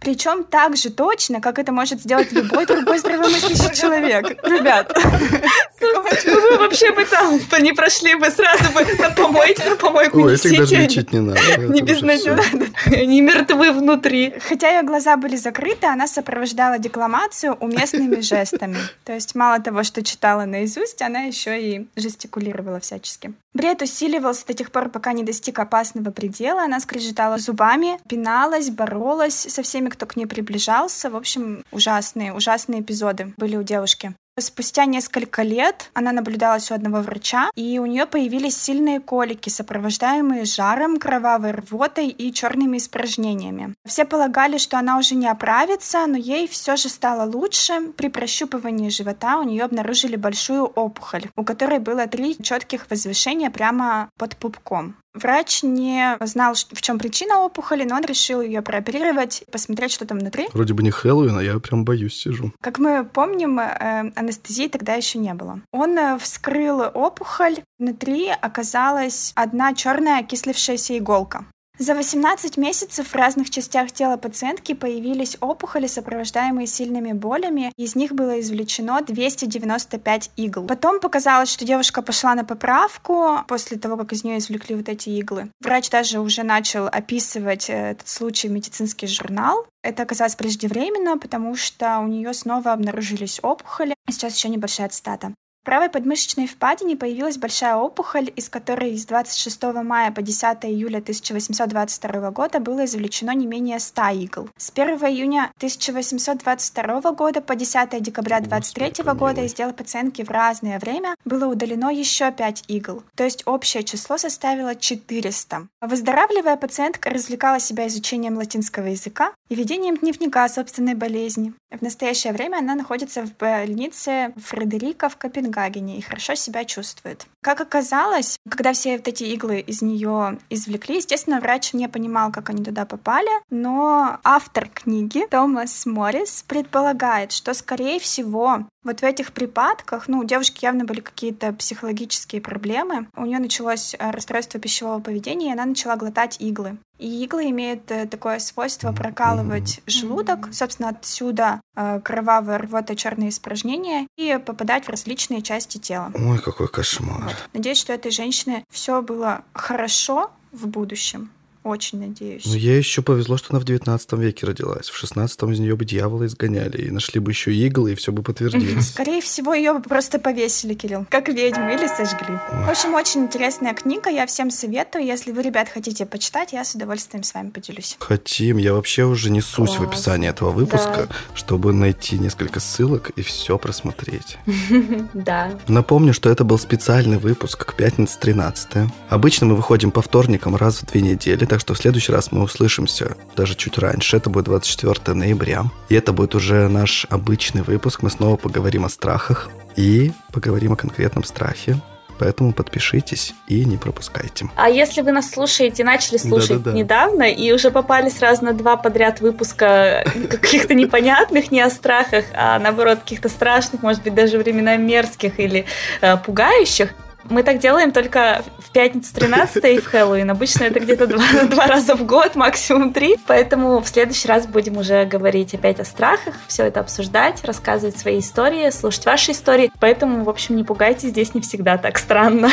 [0.00, 4.26] Причем так же точно, как это может сделать любой другой здравомыслящий человек.
[4.42, 4.92] Ребят,
[5.80, 10.34] Ну, вы вообще бы там не прошли бы сразу бы на помойку, на помойку Ой,
[10.34, 11.40] этих даже лечить не надо.
[11.58, 12.66] Не безнадежно.
[12.86, 14.34] Они мертвы внутри.
[14.48, 18.78] Хотя ее глаза были закрыты, она сопровождала декламацию уместными жестами.
[19.04, 23.34] То есть мало того, что читала наизусть, она еще и жестикулировала всячески.
[23.54, 26.62] Бред усиливался до тех пор, пока не достиг опасного предела.
[26.62, 31.10] Она скрежетала зубами, пиналась, боролась со всеми, кто к ней приближался.
[31.10, 34.14] В общем, ужасные, ужасные эпизоды были у девушки.
[34.38, 40.44] Спустя несколько лет она наблюдалась у одного врача, и у нее появились сильные колики, сопровождаемые
[40.44, 43.74] жаром, кровавой рвотой и черными испражнениями.
[43.86, 47.92] Все полагали, что она уже не оправится, но ей все же стало лучше.
[47.96, 54.10] При прощупывании живота у нее обнаружили большую опухоль, у которой было три четких возвышения прямо
[54.18, 54.96] под пупком.
[55.16, 60.18] Врач не знал, в чем причина опухоли, но он решил ее прооперировать, посмотреть, что там
[60.18, 60.48] внутри.
[60.52, 62.52] Вроде бы не Хэллоуин, а я прям боюсь сижу.
[62.60, 65.60] Как мы помним, э, анестезии тогда еще не было.
[65.72, 67.58] Он э, вскрыл опухоль.
[67.78, 71.46] Внутри оказалась одна черная окислившаяся иголка.
[71.78, 77.70] За 18 месяцев в разных частях тела пациентки появились опухоли, сопровождаемые сильными болями.
[77.76, 80.66] Из них было извлечено 295 игл.
[80.66, 85.10] Потом показалось, что девушка пошла на поправку после того, как из нее извлекли вот эти
[85.10, 85.50] иглы.
[85.60, 89.66] Врач даже уже начал описывать э, этот случай в медицинский журнал.
[89.82, 93.94] Это оказалось преждевременно, потому что у нее снова обнаружились опухоли.
[94.08, 95.34] Сейчас еще небольшая цитата.
[95.66, 102.30] Правой подмышечной впадине появилась большая опухоль, из которой с 26 мая по 10 июля 1822
[102.30, 104.48] года было извлечено не менее 100 игл.
[104.56, 110.78] С 1 июня 1822 года по 10 декабря 23 года из дела пациентки в разное
[110.78, 115.66] время было удалено еще 5 игл, то есть общее число составило 400.
[115.80, 121.52] Выздоравливая, пациентка развлекала себя изучением латинского языка и ведением дневника собственной болезни.
[121.70, 127.26] В настоящее время она находится в больнице Фредерика в Копенгагене и хорошо себя чувствует.
[127.42, 132.50] Как оказалось, когда все вот эти иглы из нее извлекли, естественно, врач не понимал, как
[132.50, 139.32] они туда попали, но автор книги Томас Моррис предполагает, что, скорее всего, вот в этих
[139.32, 143.08] припадках, ну, у девушки явно были какие-то психологические проблемы.
[143.16, 146.78] У нее началось расстройство пищевого поведения, и она начала глотать иглы.
[146.98, 154.06] И иглы имеют э, такое свойство прокалывать желудок, собственно, отсюда э, кровавая рвота, черные испражнения
[154.16, 156.10] и попадать в различные части тела.
[156.14, 157.24] Ой, какой кошмар.
[157.24, 157.48] Вот.
[157.52, 161.30] Надеюсь, что этой женщине все было хорошо в будущем.
[161.66, 162.44] Очень надеюсь.
[162.46, 164.88] Ну, ей еще повезло, что она в 19 веке родилась.
[164.88, 168.22] В 16 из нее бы дьявола изгоняли, и нашли бы еще иглы, и все бы
[168.22, 168.88] подтвердилось.
[168.92, 172.38] Скорее всего, ее бы просто повесили, Кирилл, как ведьму, или сожгли.
[172.66, 175.04] В общем, очень интересная книга, я всем советую.
[175.04, 177.96] Если вы, ребят, хотите почитать, я с удовольствием с вами поделюсь.
[177.98, 178.58] Хотим.
[178.58, 179.88] Я вообще уже несусь в Класс.
[179.88, 181.14] описании этого выпуска, Да.
[181.34, 184.38] чтобы найти несколько ссылок и все просмотреть.
[185.14, 185.50] Да.
[185.66, 188.88] Напомню, что это был специальный выпуск к пятнице 13.
[189.08, 192.42] Обычно мы выходим по вторникам раз в две недели, так что в следующий раз мы
[192.42, 194.18] услышимся даже чуть раньше.
[194.18, 195.64] Это будет 24 ноября.
[195.88, 198.02] И это будет уже наш обычный выпуск.
[198.02, 201.80] Мы снова поговорим о страхах и поговорим о конкретном страхе.
[202.18, 204.50] Поэтому подпишитесь и не пропускайте.
[204.54, 206.76] А если вы нас слушаете, начали слушать Да-да-да.
[206.76, 212.58] недавно и уже попали сразу на два подряд выпуска каких-то непонятных, не о страхах, а
[212.58, 215.64] наоборот каких-то страшных, может быть, даже времена мерзких или
[216.02, 216.90] э, пугающих,
[217.30, 220.30] мы так делаем только в пятницу 13 и в Хэллоуин.
[220.30, 223.16] Обычно это где-то два, два раза в год, максимум три.
[223.26, 228.20] Поэтому в следующий раз будем уже говорить опять о страхах, все это обсуждать, рассказывать свои
[228.20, 229.70] истории, слушать ваши истории.
[229.80, 232.50] Поэтому, в общем, не пугайтесь, здесь не всегда так странно.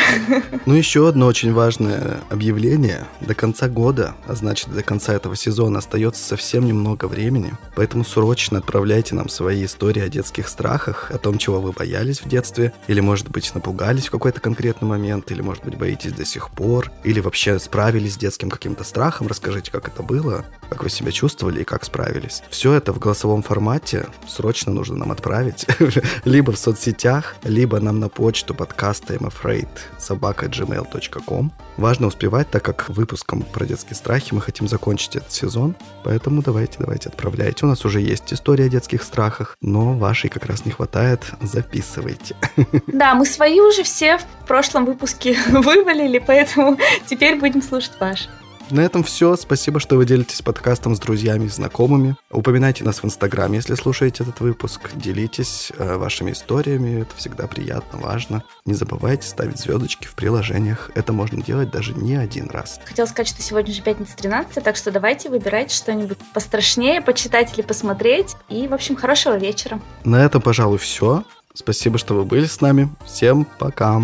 [0.66, 3.06] Ну, еще одно очень важное объявление.
[3.20, 7.52] До конца года, а значит, до конца этого сезона остается совсем немного времени.
[7.76, 12.28] Поэтому срочно отправляйте нам свои истории о детских страхах, о том, чего вы боялись в
[12.28, 16.48] детстве, или, может быть, напугались в какой-то конкретный момент, или, может быть, боитесь до сих
[16.50, 19.26] пор, или вообще справились с детским каким-то страхом.
[19.26, 22.42] Расскажите, как это было, как вы себя чувствовали и как справились.
[22.48, 25.66] Все это в голосовом формате срочно нужно нам отправить.
[26.24, 29.68] либо в соцсетях, либо нам на почту подкаста I'm afraid
[29.98, 31.52] собака gmail.com.
[31.76, 35.74] Важно успевать, так как выпуском про детские страхи мы хотим закончить этот сезон.
[36.04, 37.66] Поэтому давайте, давайте, отправляйте.
[37.66, 41.24] У нас уже есть история о детских страхах, но вашей как раз не хватает.
[41.42, 42.36] Записывайте.
[42.86, 44.24] Да, мы свои уже все в
[44.54, 46.78] прошлом выпуске вывалили, поэтому
[47.08, 48.28] теперь будем слушать ваш.
[48.70, 49.34] На этом все.
[49.34, 52.14] Спасибо, что вы делитесь подкастом с друзьями и знакомыми.
[52.30, 54.90] Упоминайте нас в Инстаграме, если слушаете этот выпуск.
[54.94, 57.02] Делитесь э, вашими историями.
[57.02, 58.44] Это всегда приятно, важно.
[58.64, 60.92] Не забывайте ставить звездочки в приложениях.
[60.94, 62.78] Это можно делать даже не один раз.
[62.84, 67.62] Хотела сказать, что сегодня же пятница 13, так что давайте выбирайте что-нибудь пострашнее, почитать или
[67.62, 68.36] посмотреть.
[68.48, 69.80] И, в общем, хорошего вечера.
[70.04, 71.24] На этом, пожалуй, все.
[71.54, 72.88] Спасибо, что вы были с нами.
[73.04, 74.00] Всем пока.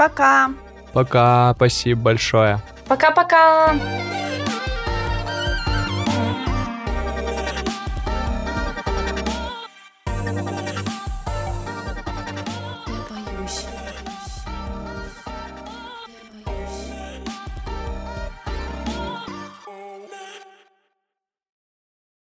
[0.00, 0.50] Пока!
[0.94, 2.58] Пока, спасибо большое.
[2.88, 3.74] Пока-пока!